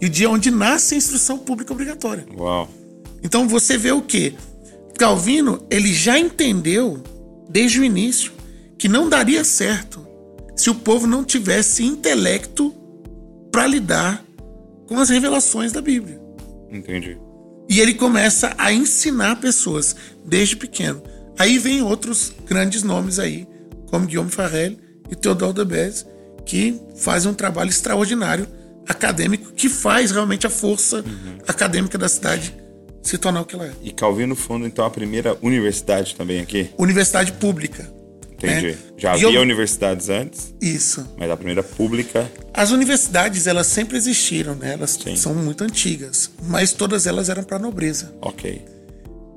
e 0.00 0.06
o 0.06 0.08
dia 0.10 0.28
onde 0.30 0.50
nasce 0.50 0.94
a 0.94 0.98
instrução 0.98 1.38
pública 1.38 1.72
obrigatória. 1.72 2.26
Uau. 2.36 2.68
Então 3.22 3.48
você 3.48 3.76
vê 3.76 3.90
o 3.90 4.02
que? 4.02 4.34
Calvino, 4.98 5.66
ele 5.70 5.92
já 5.92 6.18
entendeu 6.18 7.02
desde 7.48 7.80
o 7.80 7.84
início 7.84 8.32
que 8.76 8.88
não 8.88 9.08
daria 9.08 9.42
certo 9.42 10.06
se 10.54 10.68
o 10.70 10.74
povo 10.74 11.06
não 11.06 11.24
tivesse 11.24 11.84
intelecto 11.84 12.74
para 13.50 13.66
lidar 13.66 14.24
com 14.86 14.98
as 14.98 15.08
revelações 15.08 15.72
da 15.72 15.80
Bíblia. 15.80 16.20
Entendi. 16.70 17.16
E 17.68 17.80
ele 17.80 17.94
começa 17.94 18.54
a 18.56 18.72
ensinar 18.72 19.36
pessoas 19.36 19.94
desde 20.24 20.56
pequeno. 20.56 21.02
Aí 21.38 21.58
vem 21.58 21.82
outros 21.82 22.32
grandes 22.46 22.82
nomes 22.82 23.18
aí, 23.18 23.46
como 23.86 24.06
Guillaume 24.06 24.30
Farrell 24.30 24.76
e 25.10 25.14
Theodore 25.14 25.52
de 25.52 25.64
Beze, 25.64 26.06
que 26.46 26.80
fazem 26.96 27.30
um 27.30 27.34
trabalho 27.34 27.70
extraordinário 27.70 28.48
acadêmico 28.88 29.52
que 29.52 29.68
faz 29.68 30.10
realmente 30.10 30.46
a 30.46 30.50
força 30.50 31.04
acadêmica 31.46 31.98
da 31.98 32.08
cidade 32.08 32.54
se 33.02 33.16
tornar 33.16 33.40
o 33.40 33.44
que 33.44 33.54
ela 33.54 33.66
é. 33.66 33.72
E 33.82 33.90
Calvino 33.90 34.34
funda 34.34 34.66
então 34.66 34.84
a 34.84 34.90
primeira 34.90 35.36
universidade 35.40 36.14
também 36.14 36.40
aqui. 36.40 36.70
Universidade 36.78 37.32
pública. 37.32 37.90
Entendi. 38.38 38.68
É. 38.68 38.76
Já 38.96 39.16
eu- 39.18 39.28
havia 39.28 39.40
universidades 39.40 40.08
antes, 40.08 40.54
Isso. 40.60 41.06
mas 41.18 41.28
a 41.30 41.36
primeira 41.36 41.62
pública. 41.62 42.30
As 42.54 42.70
universidades, 42.70 43.46
elas 43.46 43.66
sempre 43.66 43.96
existiram, 43.96 44.54
né? 44.54 44.74
Elas 44.74 44.90
Sim. 45.02 45.16
são 45.16 45.34
muito 45.34 45.64
antigas, 45.64 46.30
mas 46.44 46.72
todas 46.72 47.06
elas 47.06 47.28
eram 47.28 47.42
para 47.42 47.58
nobreza. 47.58 48.14
Ok. 48.20 48.64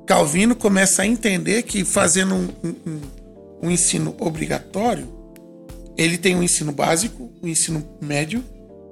Calvino 0.06 0.54
começa 0.54 1.02
a 1.02 1.06
entender 1.06 1.62
que 1.62 1.84
fazendo 1.84 2.34
um, 2.34 2.48
um- 2.64 3.00
um- 3.64 3.70
ensino 3.70 4.14
obrigatório, 4.20 5.08
ele 5.96 6.16
tem 6.18 6.34
um 6.36 6.42
ensino 6.42 6.72
básico, 6.72 7.30
um 7.42 7.48
ensino 7.48 7.86
médio, 8.00 8.44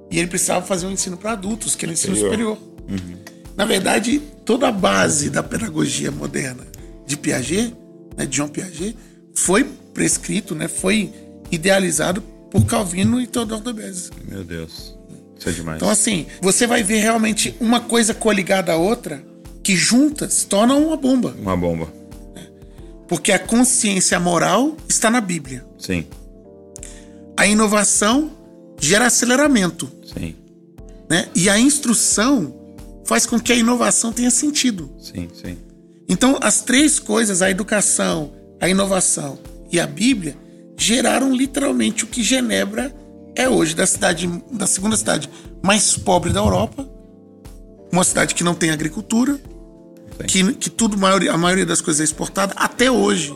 e 0.09 0.17
ele 0.19 0.27
precisava 0.27 0.65
fazer 0.65 0.85
um 0.87 0.91
ensino 0.91 1.17
para 1.17 1.31
adultos, 1.33 1.75
que 1.75 1.85
é 1.85 1.89
o 1.89 1.91
ensino 1.91 2.15
Superior. 2.15 2.57
superior. 2.57 3.17
Na 3.55 3.65
verdade, 3.65 4.21
toda 4.45 4.67
a 4.69 4.71
base 4.71 5.29
da 5.29 5.43
pedagogia 5.43 6.09
moderna 6.11 6.65
de 7.05 7.17
Piaget, 7.17 7.75
né, 8.17 8.25
de 8.25 8.37
Jean 8.37 8.47
Piaget, 8.47 8.95
foi 9.35 9.65
prescrito, 9.93 10.55
né, 10.55 10.67
foi 10.67 11.11
idealizado 11.51 12.21
por 12.49 12.65
Calvino 12.65 13.19
e 13.19 13.27
Theodore 13.27 13.61
de 13.61 13.73
Beze. 13.73 14.09
Meu 14.27 14.43
Deus. 14.43 14.95
Isso 15.37 15.49
é 15.49 15.51
demais. 15.51 15.77
Então, 15.77 15.89
assim, 15.89 16.27
você 16.41 16.67
vai 16.67 16.83
ver 16.83 16.99
realmente 16.99 17.55
uma 17.59 17.79
coisa 17.79 18.13
coligada 18.13 18.73
à 18.73 18.77
outra 18.77 19.23
que 19.63 19.75
juntas 19.75 20.33
se 20.33 20.47
torna 20.47 20.75
uma 20.75 20.97
bomba. 20.97 21.35
Uma 21.39 21.57
bomba. 21.57 21.91
Porque 23.07 23.31
a 23.31 23.39
consciência 23.39 24.19
moral 24.19 24.77
está 24.87 25.09
na 25.09 25.19
Bíblia. 25.19 25.65
Sim. 25.77 26.05
A 27.35 27.47
inovação 27.47 28.31
gera 28.79 29.07
aceleramento, 29.07 29.91
Sim. 30.05 30.35
né? 31.09 31.27
E 31.35 31.49
a 31.49 31.59
instrução 31.59 32.53
faz 33.05 33.25
com 33.25 33.39
que 33.39 33.51
a 33.51 33.55
inovação 33.55 34.13
tenha 34.13 34.31
sentido. 34.31 34.91
Sim, 34.99 35.27
sim. 35.33 35.57
Então, 36.07 36.37
as 36.41 36.61
três 36.61 36.99
coisas, 36.99 37.41
a 37.41 37.49
educação, 37.49 38.31
a 38.59 38.69
inovação 38.69 39.39
e 39.71 39.79
a 39.79 39.87
Bíblia, 39.87 40.37
geraram 40.77 41.33
literalmente 41.33 42.03
o 42.03 42.07
que 42.07 42.23
Genebra 42.23 42.93
é 43.35 43.47
hoje, 43.47 43.75
da 43.75 43.85
cidade, 43.85 44.27
da 44.51 44.67
segunda 44.67 44.97
cidade 44.97 45.29
mais 45.61 45.97
pobre 45.97 46.33
da 46.33 46.39
Europa, 46.39 46.87
uma 47.91 48.03
cidade 48.03 48.33
que 48.35 48.43
não 48.43 48.55
tem 48.55 48.71
agricultura, 48.71 49.39
que, 50.27 50.53
que 50.53 50.69
tudo, 50.69 50.97
a 51.05 51.37
maioria 51.37 51.65
das 51.65 51.81
coisas 51.81 52.01
é 52.01 52.03
exportada. 52.03 52.53
Até 52.55 52.89
hoje, 52.91 53.33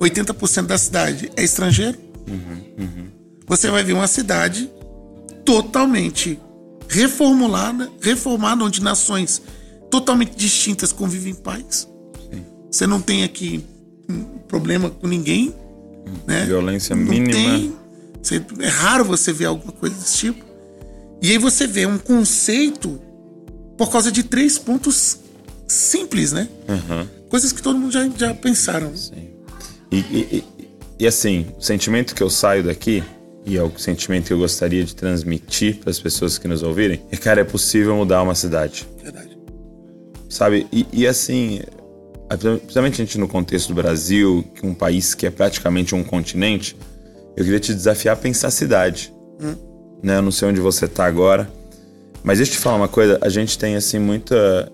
80% 0.00 0.66
da 0.66 0.78
cidade 0.78 1.30
é 1.36 1.42
estrangeiro. 1.42 1.98
Você 3.46 3.70
vai 3.70 3.82
ver 3.82 3.92
uma 3.92 4.06
cidade 4.06 4.70
totalmente 5.44 6.38
reformulada, 6.88 7.90
reformada, 8.00 8.64
onde 8.64 8.82
nações 8.82 9.42
totalmente 9.90 10.34
distintas 10.36 10.92
convivem 10.92 11.32
em 11.32 11.36
paz. 11.36 11.88
Você 12.70 12.86
não 12.86 13.00
tem 13.00 13.24
aqui 13.24 13.64
um 14.08 14.38
problema 14.48 14.90
com 14.90 15.06
ninguém, 15.06 15.54
né? 16.26 16.44
Violência 16.46 16.94
Não 16.96 17.04
mínima. 17.04 17.32
tem. 17.32 17.74
É 18.60 18.68
raro 18.68 19.04
você 19.04 19.32
ver 19.32 19.46
alguma 19.46 19.72
coisa 19.72 19.94
desse 19.94 20.18
tipo. 20.18 20.44
E 21.22 21.30
aí 21.30 21.38
você 21.38 21.66
vê 21.66 21.86
um 21.86 21.98
conceito 21.98 23.00
por 23.76 23.90
causa 23.90 24.10
de 24.12 24.22
três 24.22 24.58
pontos 24.58 25.18
simples, 25.66 26.32
né? 26.32 26.48
Aham. 26.68 27.08
Coisas 27.28 27.52
que 27.52 27.62
todo 27.62 27.78
mundo 27.78 27.92
já, 27.92 28.08
já 28.16 28.34
pensaram. 28.34 28.94
Sim. 28.96 29.28
E, 29.90 29.96
e- 29.98 30.28
e- 30.38 30.44
e, 31.00 31.06
assim, 31.06 31.46
o 31.58 31.62
sentimento 31.62 32.14
que 32.14 32.22
eu 32.22 32.30
saio 32.30 32.62
daqui, 32.62 33.02
e 33.44 33.56
é 33.56 33.62
o 33.62 33.70
sentimento 33.76 34.26
que 34.28 34.32
eu 34.32 34.38
gostaria 34.38 34.84
de 34.84 34.94
transmitir 34.94 35.78
para 35.78 35.90
as 35.90 35.98
pessoas 35.98 36.38
que 36.38 36.46
nos 36.46 36.62
ouvirem, 36.62 37.02
é, 37.10 37.16
cara, 37.16 37.40
é 37.40 37.44
possível 37.44 37.96
mudar 37.96 38.22
uma 38.22 38.34
cidade. 38.34 38.86
Verdade. 39.02 39.36
Sabe? 40.28 40.66
E, 40.72 40.86
e 40.92 41.06
assim, 41.06 41.60
principalmente 42.28 42.94
a 42.94 43.04
gente 43.04 43.18
no 43.18 43.28
contexto 43.28 43.68
do 43.68 43.74
Brasil, 43.74 44.44
que 44.54 44.64
é 44.64 44.68
um 44.68 44.74
país 44.74 45.14
que 45.14 45.26
é 45.26 45.30
praticamente 45.30 45.94
um 45.94 46.02
continente, 46.02 46.76
eu 47.36 47.44
queria 47.44 47.60
te 47.60 47.74
desafiar 47.74 48.14
a 48.14 48.16
pensar 48.16 48.48
a 48.48 48.50
cidade. 48.50 49.12
Né? 50.02 50.16
Eu 50.16 50.22
não 50.22 50.30
sei 50.30 50.48
onde 50.48 50.60
você 50.60 50.86
tá 50.86 51.04
agora, 51.04 51.50
mas 52.22 52.38
deixa 52.38 52.52
eu 52.52 52.56
te 52.56 52.60
falar 52.60 52.76
uma 52.76 52.88
coisa, 52.88 53.18
a 53.20 53.28
gente 53.28 53.58
tem 53.58 53.76
assim 53.76 53.98
muita, 53.98 54.70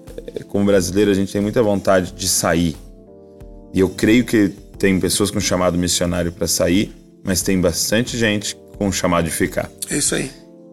como 0.48 0.64
brasileiro, 0.64 1.10
a 1.10 1.14
gente 1.14 1.32
tem 1.32 1.40
muita 1.40 1.62
vontade 1.62 2.12
de 2.12 2.28
sair. 2.28 2.76
E 3.72 3.80
eu 3.80 3.88
creio 3.88 4.24
que 4.24 4.48
tem 4.78 4.98
pessoas 4.98 5.30
com 5.30 5.40
chamado 5.40 5.76
missionário 5.76 6.32
para 6.32 6.46
sair, 6.46 6.94
mas 7.24 7.42
tem 7.42 7.60
bastante 7.60 8.16
gente 8.16 8.56
com 8.78 8.90
chamado 8.90 9.24
de 9.24 9.30
ficar. 9.30 9.70
É 9.90 9.98
isso 9.98 10.14
aí. 10.14 10.30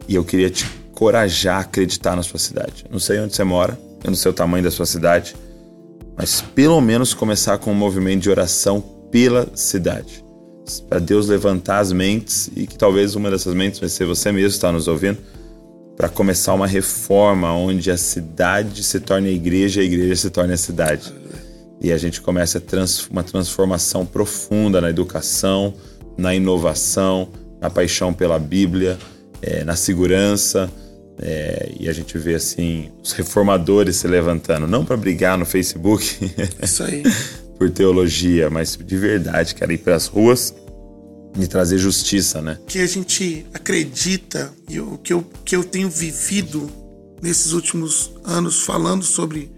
E 0.08 0.16
eu 0.16 0.24
queria 0.24 0.50
te 0.50 0.66
encorajar 0.90 1.58
a 1.58 1.62
acreditar 1.62 2.16
na 2.16 2.24
sua 2.24 2.40
cidade. 2.40 2.86
Não 2.90 3.00
sei 3.00 3.20
onde 3.20 3.36
você 3.36 3.44
mora, 3.44 3.78
eu 4.04 4.10
não 4.10 4.16
sei 4.16 4.32
o 4.32 4.34
tamanho 4.34 4.64
da 4.64 4.72
sua 4.72 4.86
cidade, 4.86 5.36
mas 6.18 6.42
pelo 6.42 6.82
menos 6.82 7.14
começar 7.14 7.60
com 7.60 7.72
um 7.72 7.76
movimento 7.76 8.24
de 8.24 8.30
oração 8.30 8.82
pela 9.12 9.48
cidade. 9.56 10.26
Para 10.90 11.00
Deus 11.00 11.28
levantar 11.28 11.80
as 11.80 11.94
mentes 11.94 12.50
e 12.56 12.66
que 12.66 12.78
talvez 12.78 13.16
uma 13.16 13.30
dessas 13.30 13.54
mentes 13.54 13.80
vai 13.80 13.88
ser 13.88 14.06
você 14.06 14.32
mesmo 14.32 14.50
que 14.50 14.56
está 14.56 14.72
nos 14.72 14.88
ouvindo, 14.88 15.20
para 15.96 16.10
começar 16.10 16.54
uma 16.54 16.68
reforma 16.68 17.54
onde 17.54 17.90
a 17.90 17.98
cidade 17.98 18.84
se 18.84 19.00
torne 19.00 19.30
a 19.30 19.32
igreja 19.32 19.82
e 19.82 19.84
a 19.84 19.88
igreja 19.88 20.16
se 20.16 20.30
torne 20.30 20.54
a 20.54 20.58
cidade. 20.58 21.14
E 21.80 21.92
a 21.92 21.98
gente 21.98 22.20
começa 22.20 22.62
uma 23.10 23.24
transformação 23.24 24.06
profunda 24.06 24.82
na 24.82 24.90
educação, 24.90 25.74
na 26.18 26.36
inovação, 26.36 27.30
na 27.62 27.70
paixão 27.70 28.14
pela 28.14 28.40
Bíblia, 28.40 28.98
é, 29.42 29.64
na 29.64 29.76
segurança. 29.76 30.70
É, 31.20 31.72
e 31.80 31.90
a 31.90 31.94
gente 31.94 32.18
vê 32.18 32.36
assim 32.36 32.92
os 33.02 33.12
reformadores 33.12 33.96
se 33.98 34.08
levantando, 34.08 34.68
não 34.68 34.86
para 34.86 34.96
brigar 34.96 35.38
no 35.38 35.46
Facebook 35.46 36.32
Isso 36.62 36.84
aí. 36.84 37.04
por 37.58 37.70
teologia, 37.72 38.50
mas 38.50 38.78
de 38.78 38.98
verdade, 38.98 39.56
cara, 39.56 39.74
ir 39.74 39.80
para 39.80 39.96
as 39.96 40.06
ruas 40.06 40.54
e 41.40 41.48
trazer 41.48 41.78
justiça, 41.78 42.42
né? 42.42 42.58
que 42.68 42.80
a 42.80 42.86
gente 42.86 43.46
acredita 43.54 44.54
e 44.70 44.80
o 44.80 44.98
que 45.00 45.12
eu, 45.12 45.26
que 45.44 45.56
eu 45.56 45.64
tenho 45.64 45.90
vivido 45.90 46.70
nesses 47.22 47.52
últimos 47.54 48.12
anos 48.24 48.62
falando 48.62 49.04
sobre 49.04 49.52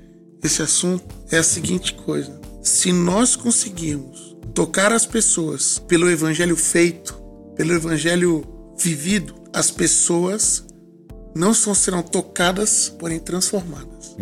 esse 0.43 0.61
assunto 0.61 1.03
é 1.31 1.37
a 1.37 1.43
seguinte 1.43 1.93
coisa: 1.93 2.39
se 2.61 2.91
nós 2.91 3.35
conseguirmos 3.35 4.37
tocar 4.53 4.91
as 4.91 5.05
pessoas 5.05 5.79
pelo 5.87 6.09
evangelho 6.09 6.55
feito, 6.55 7.13
pelo 7.55 7.73
evangelho 7.73 8.43
vivido, 8.77 9.35
as 9.53 9.69
pessoas 9.69 10.65
não 11.35 11.53
só 11.53 11.73
serão 11.73 12.01
tocadas, 12.01 12.89
porém 12.99 13.19
transformadas. 13.19 14.15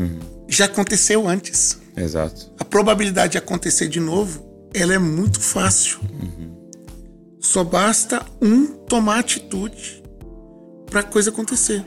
Já 0.47 0.65
aconteceu 0.65 1.27
antes. 1.27 1.77
Exato. 1.95 2.51
A 2.59 2.65
probabilidade 2.65 3.33
de 3.33 3.37
acontecer 3.37 3.87
de 3.87 3.99
novo, 3.99 4.45
ela 4.73 4.93
é 4.93 4.99
muito 4.99 5.39
fácil. 5.39 5.99
Só 7.39 7.63
basta 7.63 8.25
um 8.41 8.67
tomar 8.67 9.19
atitude 9.19 10.03
para 10.89 11.01
a 11.01 11.03
coisa 11.03 11.29
acontecer. 11.29 11.85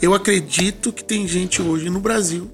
Eu 0.00 0.14
acredito 0.14 0.92
que 0.92 1.04
tem 1.04 1.26
gente 1.28 1.62
hoje 1.62 1.88
no 1.88 2.00
Brasil 2.00 2.50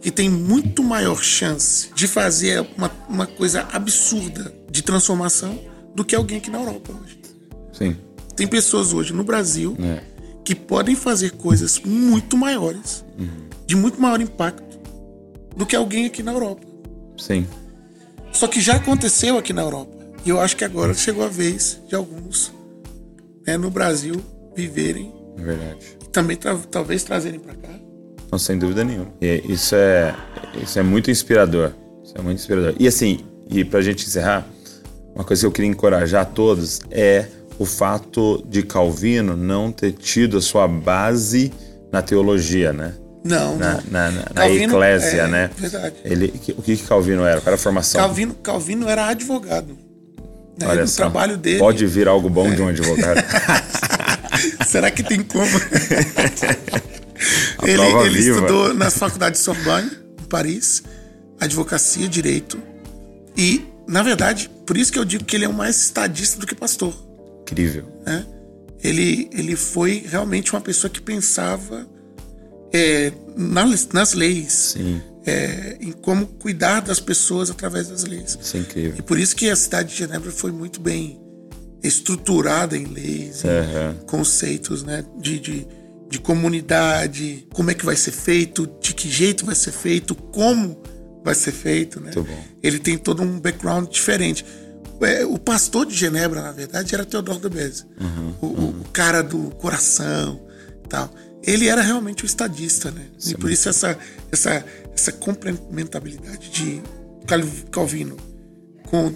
que 0.00 0.10
tem 0.10 0.28
muito 0.28 0.82
maior 0.82 1.22
chance 1.22 1.88
de 1.94 2.06
fazer 2.06 2.66
uma, 2.76 2.90
uma 3.08 3.26
coisa 3.26 3.66
absurda 3.72 4.54
de 4.70 4.82
transformação 4.82 5.58
do 5.94 6.04
que 6.04 6.14
alguém 6.14 6.38
aqui 6.38 6.50
na 6.50 6.58
Europa 6.58 6.92
hoje. 6.92 7.18
Sim. 7.72 7.96
Tem 8.36 8.46
pessoas 8.46 8.92
hoje 8.92 9.12
no 9.14 9.24
Brasil 9.24 9.76
É. 9.80 10.13
que 10.44 10.54
podem 10.54 10.94
fazer 10.94 11.32
coisas 11.32 11.80
muito 11.80 12.36
maiores, 12.36 13.04
de 13.66 13.74
muito 13.76 14.00
maior 14.00 14.20
impacto, 14.20 14.78
do 15.56 15.64
que 15.64 15.74
alguém 15.74 16.06
aqui 16.06 16.22
na 16.22 16.32
Europa. 16.32 16.62
Sim. 17.16 17.46
Só 18.32 18.46
que 18.48 18.60
já 18.60 18.74
aconteceu 18.76 19.38
aqui 19.38 19.52
na 19.52 19.62
Europa. 19.62 19.94
E 20.24 20.28
eu 20.30 20.40
acho 20.40 20.56
que 20.56 20.64
agora 20.64 20.92
chegou 20.94 21.24
a 21.24 21.28
vez 21.28 21.80
de 21.88 21.94
alguns 21.94 22.52
né, 23.46 23.56
no 23.56 23.70
Brasil 23.70 24.20
viverem 24.56 25.12
É 25.38 25.42
verdade. 25.42 25.96
e 26.02 26.08
também 26.08 26.36
tra- 26.36 26.58
talvez 26.70 27.04
trazerem 27.04 27.38
para 27.38 27.54
cá. 27.54 27.68
Não, 28.32 28.38
sem 28.38 28.58
dúvida 28.58 28.82
nenhuma. 28.84 29.12
E 29.20 29.42
isso 29.48 29.74
é, 29.76 30.14
isso 30.62 30.78
é 30.78 30.82
muito 30.82 31.10
inspirador. 31.10 31.72
Isso 32.02 32.14
é 32.18 32.20
muito 32.22 32.38
inspirador. 32.38 32.74
E 32.80 32.88
assim, 32.88 33.20
e 33.48 33.64
pra 33.64 33.80
gente 33.80 34.06
encerrar, 34.06 34.46
uma 35.14 35.22
coisa 35.24 35.42
que 35.42 35.46
eu 35.46 35.52
queria 35.52 35.70
encorajar 35.70 36.22
a 36.22 36.24
todos 36.24 36.80
é 36.90 37.26
o 37.58 37.64
fato 37.64 38.44
de 38.48 38.62
Calvino 38.62 39.36
não 39.36 39.70
ter 39.72 39.92
tido 39.92 40.38
a 40.38 40.42
sua 40.42 40.66
base 40.68 41.52
na 41.92 42.02
teologia, 42.02 42.72
né? 42.72 42.94
Não, 43.24 43.56
Na, 43.56 43.74
não. 43.74 43.82
na, 43.90 44.10
na- 44.10 44.10
na 44.10 44.24
Calvino, 44.34 44.72
eclésia, 44.74 45.22
é, 45.22 45.28
né? 45.28 45.50
verdade. 45.56 45.94
Ele, 46.04 46.26
o 46.58 46.62
que, 46.62 46.76
que 46.76 46.82
Calvino 46.82 47.24
era? 47.24 47.40
Qual 47.40 47.46
era 47.48 47.54
a 47.56 47.58
formação? 47.58 48.00
Calvino, 48.00 48.34
Calvino 48.34 48.88
era 48.88 49.06
advogado. 49.06 49.78
Né? 50.58 50.66
Olha 50.66 50.84
o 50.84 50.88
só. 50.88 50.96
trabalho 50.96 51.36
dele. 51.38 51.58
Pode 51.58 51.86
vir 51.86 52.06
algo 52.06 52.28
bom 52.28 52.54
de 52.54 52.60
um 52.60 52.68
advogado. 52.68 53.24
Será 54.68 54.90
que 54.90 55.02
tem 55.02 55.22
como? 55.22 55.46
Ele 57.62 57.82
ele 58.06 58.18
estudou 58.18 58.74
na 58.74 58.90
faculdade 58.90 59.36
de 59.36 59.40
Sorbonne, 59.42 59.90
em 60.20 60.24
Paris, 60.24 60.82
advocacia, 61.40 62.06
direito. 62.08 62.58
E, 63.36 63.64
na 63.88 64.02
verdade, 64.02 64.50
por 64.66 64.76
isso 64.76 64.92
que 64.92 64.98
eu 64.98 65.04
digo 65.04 65.24
que 65.24 65.34
ele 65.36 65.44
é 65.44 65.48
um 65.48 65.52
mais 65.52 65.76
estadista 65.84 66.38
do 66.38 66.46
que 66.46 66.54
pastor. 66.54 66.92
Incrível. 67.44 67.84
né? 68.04 68.26
Ele, 68.82 69.30
ele 69.32 69.56
foi 69.56 70.04
realmente 70.06 70.52
uma 70.52 70.60
pessoa 70.60 70.90
que 70.90 71.00
pensava 71.00 71.86
é, 72.72 73.12
nas, 73.36 73.88
nas 73.88 74.12
leis, 74.12 74.76
é, 75.24 75.78
em 75.80 75.92
como 75.92 76.26
cuidar 76.26 76.80
das 76.80 77.00
pessoas 77.00 77.50
através 77.50 77.88
das 77.88 78.04
leis. 78.04 78.36
isso 78.40 78.56
é 78.56 78.60
incrível. 78.60 78.94
E 78.98 79.02
por 79.02 79.18
isso 79.18 79.34
que 79.34 79.48
a 79.48 79.56
cidade 79.56 79.90
de 79.90 79.96
Genebra 79.96 80.30
foi 80.30 80.52
muito 80.52 80.80
bem 80.80 81.18
estruturada 81.82 82.76
em 82.76 82.84
leis, 82.84 83.44
em 83.44 83.48
Aham. 83.48 83.96
conceitos 84.06 84.82
né, 84.82 85.04
de, 85.18 85.38
de, 85.38 85.66
de 86.10 86.18
comunidade, 86.18 87.46
como 87.52 87.70
é 87.70 87.74
que 87.74 87.84
vai 87.84 87.96
ser 87.96 88.12
feito, 88.12 88.66
de 88.80 88.94
que 88.94 89.08
jeito 89.08 89.46
vai 89.46 89.54
ser 89.54 89.72
feito, 89.72 90.14
como 90.14 90.82
vai 91.24 91.34
ser 91.34 91.52
feito. 91.52 92.00
Né? 92.00 92.10
Ele 92.62 92.78
tem 92.78 92.98
todo 92.98 93.22
um 93.22 93.38
background 93.38 93.88
diferente. 93.88 94.44
É, 95.02 95.24
O 95.24 95.38
pastor 95.38 95.86
de 95.86 95.94
Genebra, 95.94 96.40
na 96.42 96.52
verdade, 96.52 96.94
era 96.94 97.04
Teodoro 97.04 97.38
de 97.40 97.48
Beze. 97.48 97.84
Uhum, 98.00 98.34
o, 98.40 98.46
o- 98.46 98.68
o 98.80 98.84
cara 98.92 99.22
do 99.22 99.50
coração 99.56 100.40
tal. 100.88 101.10
Ele 101.46 101.68
era 101.68 101.82
realmente 101.82 102.24
o 102.24 102.26
estadista, 102.26 102.90
né? 102.90 103.02
é 103.26 103.30
e 103.30 103.34
por 103.36 103.50
isso 103.50 103.68
essa, 103.68 103.98
essa, 104.32 104.64
essa 104.94 105.12
complementabilidade 105.12 106.50
de 106.50 106.80
Cal- 107.26 107.40
Calvino 107.70 108.16
com 108.86 109.12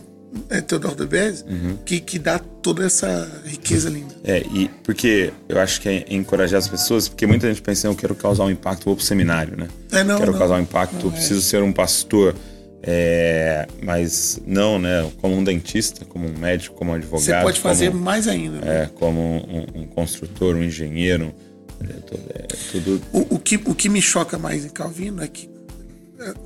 é, 0.51 0.61
Teodoro 0.61 0.95
de 0.95 1.07
Beze 1.07 1.43
Uhum. 1.45 1.79
que, 1.87 2.01
que 2.01 2.19
dá 2.19 2.39
toda 2.39 2.85
essa 2.85 3.41
riqueza 3.47 3.89
linda. 3.89 4.15
É, 4.25 4.41
e 4.53 4.69
porque 4.85 5.33
eu 5.49 5.59
acho 5.59 5.81
que 5.81 5.89
é 5.89 6.05
encorajar 6.11 6.59
as 6.59 6.69
pessoas, 6.69 7.09
porque 7.09 7.27
muita 7.27 7.49
gente 7.49 7.63
pensa, 7.63 7.87
eu 7.87 7.95
quero 7.95 8.15
causar 8.15 8.45
um 8.45 8.51
impacto, 8.51 8.85
vou 8.85 8.97
pro 8.97 9.05
seminário, 9.05 9.57
né? 9.57 9.69
É, 9.91 10.05
não, 10.05 10.19
quero 10.19 10.33
não. 10.33 10.39
causar 10.39 10.57
um 10.57 10.61
impacto, 10.63 11.07
Não 11.07 11.09
é. 11.13 11.15
preciso 11.17 11.41
ser 11.41 11.63
um 11.63 11.73
pastor. 11.73 12.35
É, 12.83 13.67
mas 13.83 14.41
não, 14.47 14.79
né? 14.79 15.11
Como 15.21 15.37
um 15.37 15.43
dentista, 15.43 16.05
como 16.05 16.29
um 16.29 16.39
médico, 16.39 16.77
como 16.77 16.93
um 16.93 16.95
advogado. 16.95 17.25
Você 17.25 17.43
pode 17.43 17.61
fazer 17.61 17.91
como, 17.91 18.03
mais 18.03 18.29
ainda. 18.29 18.61
né? 18.65 18.83
é, 18.85 18.87
como 18.95 19.21
um, 19.21 19.83
um 19.83 19.87
construtor, 19.87 20.55
um 20.55 20.63
engenheiro. 20.63 21.35
É 21.83 21.93
tudo. 21.93 22.23
é 22.35 22.47
tudo- 22.73 23.03
O, 23.13 23.35
o 23.37 23.39
que, 23.39 23.57
o 23.57 23.75
que 23.75 23.89
me 23.89 24.01
choca 24.01 24.39
mais 24.39 24.65
em 24.65 24.69
Calvino 24.69 25.23
é 25.23 25.29
que, 25.29 25.51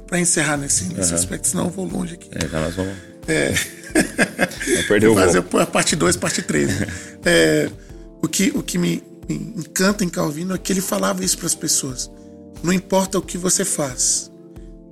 para 0.07 0.19
encerrar 0.21 0.57
nesse, 0.57 0.93
nesse 0.95 1.15
aspecto, 1.15 1.49
senão 1.49 1.65
eu 1.65 1.71
vou 1.71 1.87
longe 1.87 2.15
aqui. 2.15 2.29
é, 2.33 2.49
já 2.49 2.61
nós 2.61 2.75
vamos. 2.75 2.95
É. 3.29 3.53
O 5.11 5.15
fazer 5.15 5.45
a 5.61 5.67
parte 5.67 5.95
2, 5.95 6.17
parte 6.17 6.41
3. 6.41 6.71
é, 7.27 7.69
o 8.23 8.29
que, 8.29 8.51
o 8.55 8.63
que 8.63 8.79
me, 8.79 9.03
me 9.29 9.35
encanta 9.59 10.03
em 10.03 10.09
Calvino 10.09 10.55
é 10.55 10.59
que 10.59 10.73
ele 10.73 10.81
falava 10.81 11.23
isso 11.23 11.37
para 11.37 11.47
as 11.47 11.55
pessoas. 11.55 12.11
Não 12.63 12.73
importa 12.73 13.19
o 13.19 13.23
que 13.23 13.37
você 13.37 13.65
faz, 13.67 14.32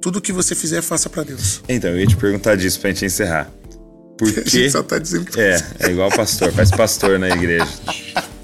tudo 0.01 0.21
que 0.21 0.33
você 0.33 0.55
fizer, 0.55 0.81
faça 0.83 1.11
para 1.11 1.25
Deus. 1.25 1.61
Então, 1.69 1.91
eu 1.91 2.01
ia 2.01 2.07
te 2.07 2.17
perguntar 2.17 2.57
disso 2.57 2.81
pra 2.81 2.91
gente 2.91 3.05
encerrar. 3.05 3.51
Por 4.17 4.29
A 4.29 4.49
gente 4.49 4.71
só 4.71 4.83
tá 4.83 4.99
dizendo 4.99 5.29
É, 5.39 5.63
é 5.81 5.91
igual 5.91 6.11
pastor, 6.11 6.53
faz 6.53 6.71
pastor 6.71 7.19
na 7.19 7.29
igreja. 7.31 7.67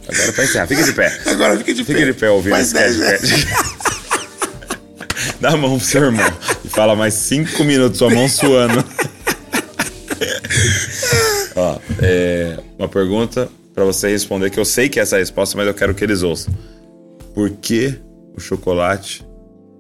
Agora 0.08 0.32
pra 0.32 0.44
encerrar, 0.44 0.66
fica 0.66 0.82
de 0.82 0.92
pé. 0.92 1.20
Agora 1.26 1.56
fica 1.58 1.74
de 1.74 1.84
pé. 1.84 1.92
Fica 1.94 2.06
de 2.06 2.12
pé 2.14 2.30
ouvindo 2.30 2.52
Faz 2.52 2.66
esse 2.66 2.74
dez, 2.74 2.98
né? 2.98 3.12
podcast. 3.18 3.46
Dá 5.40 5.50
a 5.50 5.56
mão 5.56 5.76
pro 5.76 5.86
seu 5.86 6.04
irmão 6.04 6.32
e 6.64 6.68
fala 6.68 6.96
mais 6.96 7.14
cinco 7.14 7.62
minutos, 7.64 7.98
sua 7.98 8.10
mão 8.10 8.28
suando. 8.28 8.82
Ó, 11.54 11.78
é, 12.00 12.58
uma 12.78 12.88
pergunta 12.88 13.48
pra 13.74 13.84
você 13.84 14.08
responder, 14.08 14.50
que 14.50 14.58
eu 14.58 14.64
sei 14.64 14.88
que 14.88 14.98
é 14.98 15.02
essa 15.02 15.16
a 15.16 15.18
resposta, 15.18 15.56
mas 15.56 15.66
eu 15.66 15.74
quero 15.74 15.94
que 15.94 16.04
eles 16.04 16.22
ouçam. 16.22 16.54
Por 17.34 17.50
que 17.50 17.94
o 18.34 18.40
chocolate 18.40 19.26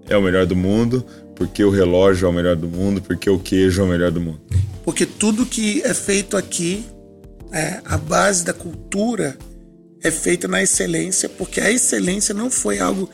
é 0.08 0.16
o 0.16 0.22
melhor 0.22 0.46
do 0.46 0.56
mundo? 0.56 1.04
Por 1.36 1.46
que 1.46 1.62
o 1.62 1.70
relógio 1.70 2.26
é 2.26 2.28
o 2.28 2.32
melhor 2.32 2.56
do 2.56 2.66
mundo? 2.66 3.00
Por 3.00 3.16
que 3.16 3.30
o 3.30 3.38
queijo 3.38 3.82
é 3.82 3.84
o 3.84 3.88
melhor 3.88 4.10
do 4.10 4.20
mundo? 4.20 4.40
Porque 4.82 5.06
tudo 5.06 5.46
que 5.46 5.82
é 5.82 5.94
feito 5.94 6.36
aqui, 6.36 6.84
é, 7.52 7.80
a 7.84 7.96
base 7.96 8.44
da 8.44 8.52
cultura 8.52 9.36
é 10.02 10.10
feita 10.10 10.48
na 10.48 10.62
excelência, 10.62 11.28
porque 11.28 11.60
a 11.60 11.70
excelência 11.70 12.34
não 12.34 12.50
foi 12.50 12.78
algo 12.78 13.08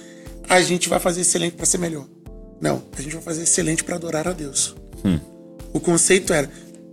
a 0.49 0.61
gente 0.61 0.89
vai 0.89 0.99
fazer 0.99 1.23
excelente 1.23 1.57
para 1.57 1.67
ser 1.67 1.79
melhor. 1.79 2.07
Não, 2.61 2.83
a 2.97 3.01
gente 3.03 3.15
vai 3.15 3.23
fazer 3.23 3.43
excelente 3.43 3.83
para 3.83 3.97
adorar 3.97 4.29
a 4.29 4.33
Deus. 4.33 4.75
O 5.73 5.81
conceito 5.81 6.33
era 6.33 6.49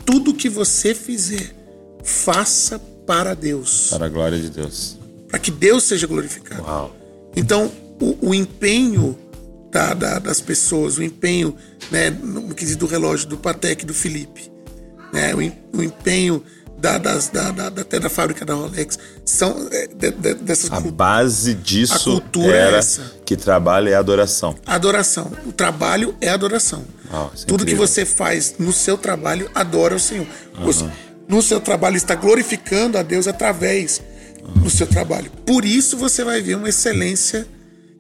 tudo 0.06 0.34
que 0.34 0.50
você 0.50 0.96
fizer, 0.96 1.54
faça 2.04 2.80
para 3.06 3.34
Deus, 3.34 3.89
Para 3.89 4.06
a 4.06 4.10
glória 4.10 4.39
de 4.39 4.50
Deus. 4.50 4.98
para 5.28 5.38
que 5.39 5.52
Deus 5.52 5.84
seja 5.84 6.08
glorificado. 6.08 6.63
Uau. 6.63 6.96
Então, 7.36 7.72
o, 8.00 8.30
o 8.30 8.34
empenho 8.34 9.18
da- 9.71 9.93
da- 9.93 10.19
das 10.19 10.41
pessoas, 10.41 10.97
o 10.97 11.03
empenho 11.03 11.55
né, 11.91 12.10
no 12.10 12.53
quesito 12.55 12.79
do 12.79 12.88
relógio 12.88 13.27
do 13.27 13.38
Patek 13.38 13.84
e 13.84 13.86
do 13.88 13.93
Felipe, 13.93 14.51
né, 15.13 15.34
o, 15.36 15.77
o 15.77 15.84
empenho 15.84 16.43
da, 16.77 16.97
das, 16.97 17.27
da, 17.29 17.51
da- 17.51 17.67
até 17.67 17.99
da 17.99 18.10
fábrica 18.10 18.45
da 18.45 18.53
Rolex, 18.53 18.97
são 19.25 19.67
é, 19.71 19.88
de- 19.88 20.12
de- 20.12 20.34
dessas 20.36 20.71
A 20.71 20.79
base 20.79 21.53
disso 21.53 21.93
A 21.93 21.99
cultura 22.21 22.55
é 22.55 22.60
era 22.67 22.77
essa. 22.77 23.01
que 23.25 23.36
trabalho 23.36 23.89
é 23.89 23.95
adoração. 23.95 24.55
adoração. 24.65 25.32
O 25.45 25.51
trabalho 25.51 26.15
é 26.21 26.29
adoração. 26.29 26.84
Isso 27.34 27.43
é 27.43 27.47
Tudo 27.47 27.65
que 27.65 27.75
você 27.75 28.05
faz 28.05 28.55
no 28.58 28.71
seu 28.71 28.97
trabalho, 28.97 29.49
adora 29.53 29.95
o 29.95 29.99
Senhor. 29.99 30.25
Você, 30.63 30.86
no 31.27 31.41
seu 31.41 31.60
trabalho, 31.60 31.97
está 31.97 32.15
glorificando 32.15 32.97
a 32.97 33.03
Deus 33.03 33.27
através 33.27 34.01
do 34.55 34.69
seu 34.69 34.88
trabalho. 34.88 35.29
Por 35.45 35.65
isso 35.65 35.97
você 35.97 36.23
vai 36.23 36.41
ver 36.41 36.55
uma 36.55 36.69
excelência 36.69 37.45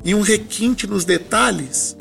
e 0.03 0.15
um 0.15 0.21
requinte 0.21 0.87
nos 0.87 1.05
detalhes 1.05 1.95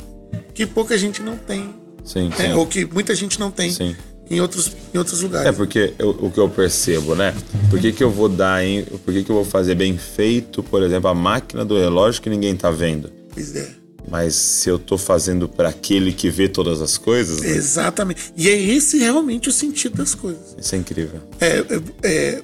que 0.54 0.66
pouca 0.66 0.96
gente 0.96 1.22
não 1.22 1.36
tem. 1.36 1.74
Sim, 2.04 2.28
né? 2.28 2.36
sim. 2.36 2.52
Ou 2.52 2.66
que 2.66 2.84
muita 2.84 3.14
gente 3.14 3.38
não 3.38 3.50
tem. 3.50 3.70
Sim. 3.70 3.94
em 4.30 4.40
outros, 4.40 4.72
em 4.92 4.98
outros 4.98 5.20
lugares. 5.22 5.48
É 5.48 5.52
porque 5.52 5.94
eu, 5.98 6.10
o 6.10 6.30
que 6.30 6.38
eu 6.38 6.48
percebo, 6.48 7.14
né? 7.14 7.34
Por 7.70 7.78
que, 7.80 7.92
que 7.92 8.02
eu 8.02 8.10
vou 8.10 8.28
dar, 8.28 8.64
em, 8.64 8.82
por 8.84 9.12
que, 9.12 9.24
que 9.24 9.30
eu 9.30 9.36
vou 9.36 9.44
fazer 9.44 9.74
bem 9.74 9.96
feito, 9.96 10.62
por 10.62 10.82
exemplo, 10.82 11.08
a 11.08 11.14
máquina 11.14 11.64
do 11.64 11.78
relógio 11.78 12.22
que 12.22 12.30
ninguém 12.30 12.54
tá 12.56 12.70
vendo? 12.70 13.10
Pois 13.32 13.54
é. 13.56 13.68
Mas 14.10 14.34
se 14.34 14.70
eu 14.70 14.78
tô 14.78 14.96
fazendo 14.96 15.48
para 15.48 15.68
aquele 15.68 16.12
que 16.12 16.30
vê 16.30 16.48
todas 16.48 16.80
as 16.80 16.96
coisas, 16.96 17.40
né? 17.40 17.50
Exatamente. 17.50 18.32
E 18.36 18.48
é 18.48 18.58
esse 18.58 18.98
realmente 18.98 19.48
o 19.48 19.52
sentido 19.52 19.96
das 19.96 20.14
coisas. 20.14 20.56
isso 20.58 20.74
é 20.74 20.78
incrível. 20.78 21.20
É, 21.40 21.58
é, 21.58 21.82
é, 22.02 22.42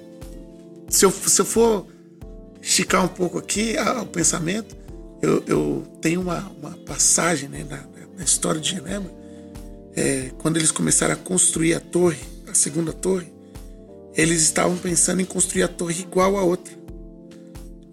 se, 0.89 1.07
eu, 1.07 1.11
se 1.11 1.41
eu 1.41 1.45
for 1.45 1.87
esticar 2.61 3.05
um 3.05 3.09
pouco 3.09 3.39
aqui 3.39 3.77
o 4.01 4.07
pensamento, 4.07 4.77
eu, 5.23 5.43
eu 5.47 5.87
tenho 6.01 6.21
uma, 6.21 6.51
uma 6.61 6.71
passagem 6.87 7.49
né, 7.49 7.65
na, 7.69 7.85
na 8.17 8.25
história 8.25 8.61
de 8.61 8.71
Genebra, 8.71 9.11
é, 9.97 10.31
quando 10.39 10.57
eles 10.57 10.71
começaram 10.71 11.15
a 11.15 11.17
construir 11.17 11.75
a 11.75 11.81
torre, 11.81 12.21
a 12.49 12.55
segunda 12.55 12.93
torre, 12.93 13.33
eles 14.17 14.43
estavam 14.43 14.77
pensando 14.77 15.21
em 15.21 15.25
construir 15.25 15.63
a 15.63 15.69
torre 15.69 16.01
igual 16.01 16.37
a 16.37 16.43
outra. 16.43 16.75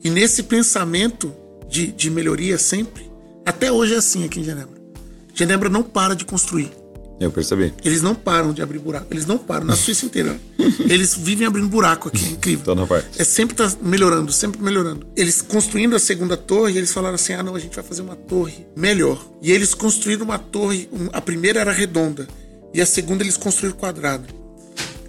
E 0.03 0.09
nesse 0.09 0.43
pensamento 0.43 1.33
de, 1.67 1.87
de 1.87 2.09
melhoria 2.09 2.57
sempre, 2.57 3.09
até 3.45 3.71
hoje 3.71 3.93
é 3.93 3.97
assim 3.97 4.25
aqui 4.25 4.39
em 4.39 4.43
Genebra. 4.43 4.81
Genebra 5.33 5.69
não 5.69 5.83
para 5.83 6.15
de 6.15 6.25
construir. 6.25 6.71
Eu 7.21 7.31
percebi. 7.31 7.71
Eles 7.85 8.01
não 8.01 8.15
param 8.15 8.51
de 8.51 8.61
abrir 8.61 8.79
buraco. 8.79 9.05
Eles 9.11 9.25
não 9.27 9.37
param, 9.37 9.65
na 9.65 9.75
Suíça 9.75 10.05
inteira. 10.05 10.39
Eles 10.89 11.13
vivem 11.15 11.45
abrindo 11.45 11.67
buraco 11.67 12.07
aqui, 12.09 12.25
é 12.25 12.29
incrível. 12.29 12.65
Toda 12.65 12.85
parte. 12.87 13.21
É 13.21 13.23
sempre 13.23 13.55
tá 13.55 13.71
melhorando, 13.81 14.31
sempre 14.31 14.61
melhorando. 14.61 15.05
Eles 15.15 15.41
construindo 15.41 15.95
a 15.95 15.99
segunda 15.99 16.35
torre, 16.35 16.77
eles 16.77 16.91
falaram 16.91 17.15
assim: 17.15 17.33
ah, 17.33 17.43
não, 17.43 17.55
a 17.55 17.59
gente 17.59 17.75
vai 17.75 17.83
fazer 17.83 18.01
uma 18.01 18.15
torre 18.15 18.65
melhor. 18.75 19.23
E 19.41 19.51
eles 19.51 19.73
construíram 19.75 20.25
uma 20.25 20.39
torre, 20.39 20.89
a 21.13 21.21
primeira 21.21 21.59
era 21.59 21.71
redonda, 21.71 22.27
e 22.73 22.81
a 22.81 22.85
segunda 22.85 23.23
eles 23.23 23.37
construíram 23.37 23.77
quadrada. 23.77 24.25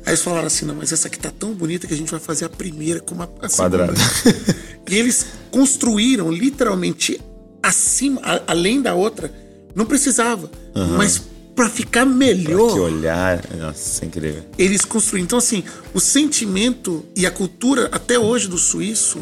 Aí 0.04 0.10
eles 0.10 0.20
falaram 0.22 0.48
assim: 0.48 0.66
não, 0.66 0.74
mas 0.74 0.92
essa 0.92 1.08
aqui 1.08 1.18
tá 1.18 1.30
tão 1.30 1.54
bonita 1.54 1.86
que 1.86 1.94
a 1.94 1.96
gente 1.96 2.10
vai 2.10 2.20
fazer 2.20 2.44
a 2.44 2.48
primeira 2.50 3.00
como 3.00 3.22
a, 3.22 3.28
a 3.40 3.48
segunda. 3.48 3.78
Quadrada. 3.88 3.94
E 4.90 4.96
eles 4.96 5.24
construíram 5.50 6.30
literalmente 6.30 7.18
acima, 7.62 8.20
a- 8.22 8.42
além 8.48 8.82
da 8.82 8.94
outra. 8.94 9.32
Não 9.74 9.86
precisava, 9.86 10.50
mas 10.98 11.22
para 11.54 11.68
ficar 11.68 12.04
melhor 12.04 12.72
Que 12.72 12.80
olhar. 12.80 13.42
Nossa, 13.58 13.90
isso 13.90 14.04
é 14.04 14.06
incrível. 14.06 14.42
eles 14.58 14.84
construíram. 14.84 15.24
Então, 15.24 15.38
assim, 15.38 15.62
o 15.92 16.00
sentimento 16.00 17.04
e 17.14 17.26
a 17.26 17.30
cultura 17.30 17.88
até 17.92 18.18
hoje 18.18 18.48
do 18.48 18.58
suíço 18.58 19.20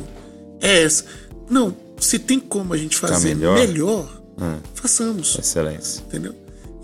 é 0.61 0.83
essa. 0.83 1.05
Não, 1.49 1.75
se 1.99 2.19
tem 2.19 2.39
como 2.39 2.73
a 2.73 2.77
gente 2.77 2.97
fazer 2.97 3.35
melhor? 3.35 3.55
melhor, 3.59 4.23
façamos. 4.75 5.37
Excelência. 5.39 6.03
Entendeu? 6.07 6.35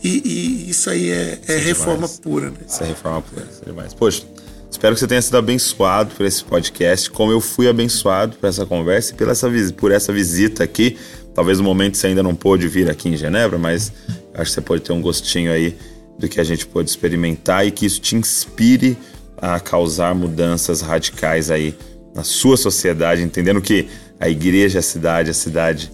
E, 0.03 0.23
e 0.25 0.71
isso 0.71 0.91
aí 0.91 1.11
é, 1.11 1.41
é 1.49 1.57
reforma 1.57 1.95
demais. 1.95 2.21
pura, 2.21 2.51
né? 2.51 2.57
Isso 2.69 2.83
é 2.83 2.87
reforma 2.87 3.23
pura. 3.23 3.47
Isso 3.51 3.63
é 3.63 3.67
demais. 3.67 3.95
Poxa, 3.95 4.25
espero 4.71 4.95
que 4.95 5.01
você 5.01 5.07
tenha 5.07 5.23
sido 5.23 5.37
abençoado 5.37 6.15
por 6.15 6.27
esse 6.27 6.45
podcast, 6.45 7.11
como 7.11 7.33
eu 7.33 7.41
fui 7.41 7.69
abençoado 7.69 8.37
por 8.37 8.47
essa 8.47 8.67
conversa 8.67 9.13
e 9.13 9.17
pela 9.17 9.33
essa, 9.33 9.49
por 9.77 9.91
essa 9.91 10.13
visita 10.13 10.63
aqui. 10.65 10.97
Talvez 11.35 11.59
no 11.59 11.65
momento 11.65 11.97
você 11.97 12.09
ainda 12.09 12.23
não 12.23 12.35
pôde 12.35 12.67
vir 12.67 12.91
aqui 12.91 13.09
em 13.09 13.17
Genebra, 13.17 13.59
mas 13.59 13.93
acho 14.37 14.51
que 14.51 14.55
você 14.55 14.61
pode 14.61 14.83
ter 14.83 14.93
um 14.93 15.01
gostinho 15.01 15.51
aí 15.51 15.77
do 16.19 16.29
que 16.29 16.41
a 16.41 16.45
gente 16.45 16.67
pôde 16.67 16.89
experimentar 16.89 17.67
e 17.67 17.71
que 17.71 17.87
isso 17.87 18.01
te 18.01 18.17
inspire 18.17 18.97
a 19.37 19.61
causar 19.61 20.15
mudanças 20.15 20.81
radicais 20.81 21.51
aí 21.51 21.75
na 22.15 22.23
sua 22.23 22.57
sociedade, 22.57 23.23
entendendo 23.23 23.61
que 23.61 23.89
a 24.19 24.29
igreja 24.29 24.79
é 24.79 24.81
a 24.81 24.83
cidade, 24.83 25.31
a 25.31 25.35
cidade 25.35 25.91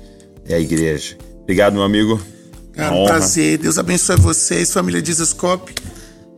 é 0.47 0.55
a 0.55 0.61
igreja. 0.61 1.17
Obrigado, 1.43 1.75
meu 1.75 1.83
amigo. 1.83 2.21
Cara, 2.73 2.95
um 2.95 3.05
prazer. 3.05 3.59
Deus 3.59 3.79
abençoe 3.79 4.17
vocês, 4.17 4.73
família 4.73 5.03
Dizascope. 5.03 5.75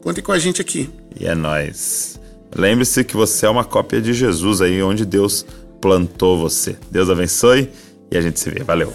Contem 0.02 0.22
com 0.22 0.32
a 0.32 0.38
gente 0.38 0.60
aqui. 0.60 0.90
E 1.18 1.26
é 1.26 1.34
nóis. 1.34 2.18
Lembre-se 2.56 3.04
que 3.04 3.16
você 3.16 3.46
é 3.46 3.50
uma 3.50 3.64
cópia 3.64 4.00
de 4.00 4.12
Jesus 4.12 4.60
aí, 4.60 4.82
onde 4.82 5.04
Deus 5.04 5.44
plantou 5.80 6.38
você. 6.38 6.76
Deus 6.90 7.10
abençoe 7.10 7.70
e 8.10 8.16
a 8.16 8.20
gente 8.20 8.40
se 8.40 8.48
vê. 8.50 8.62
Valeu. 8.62 8.92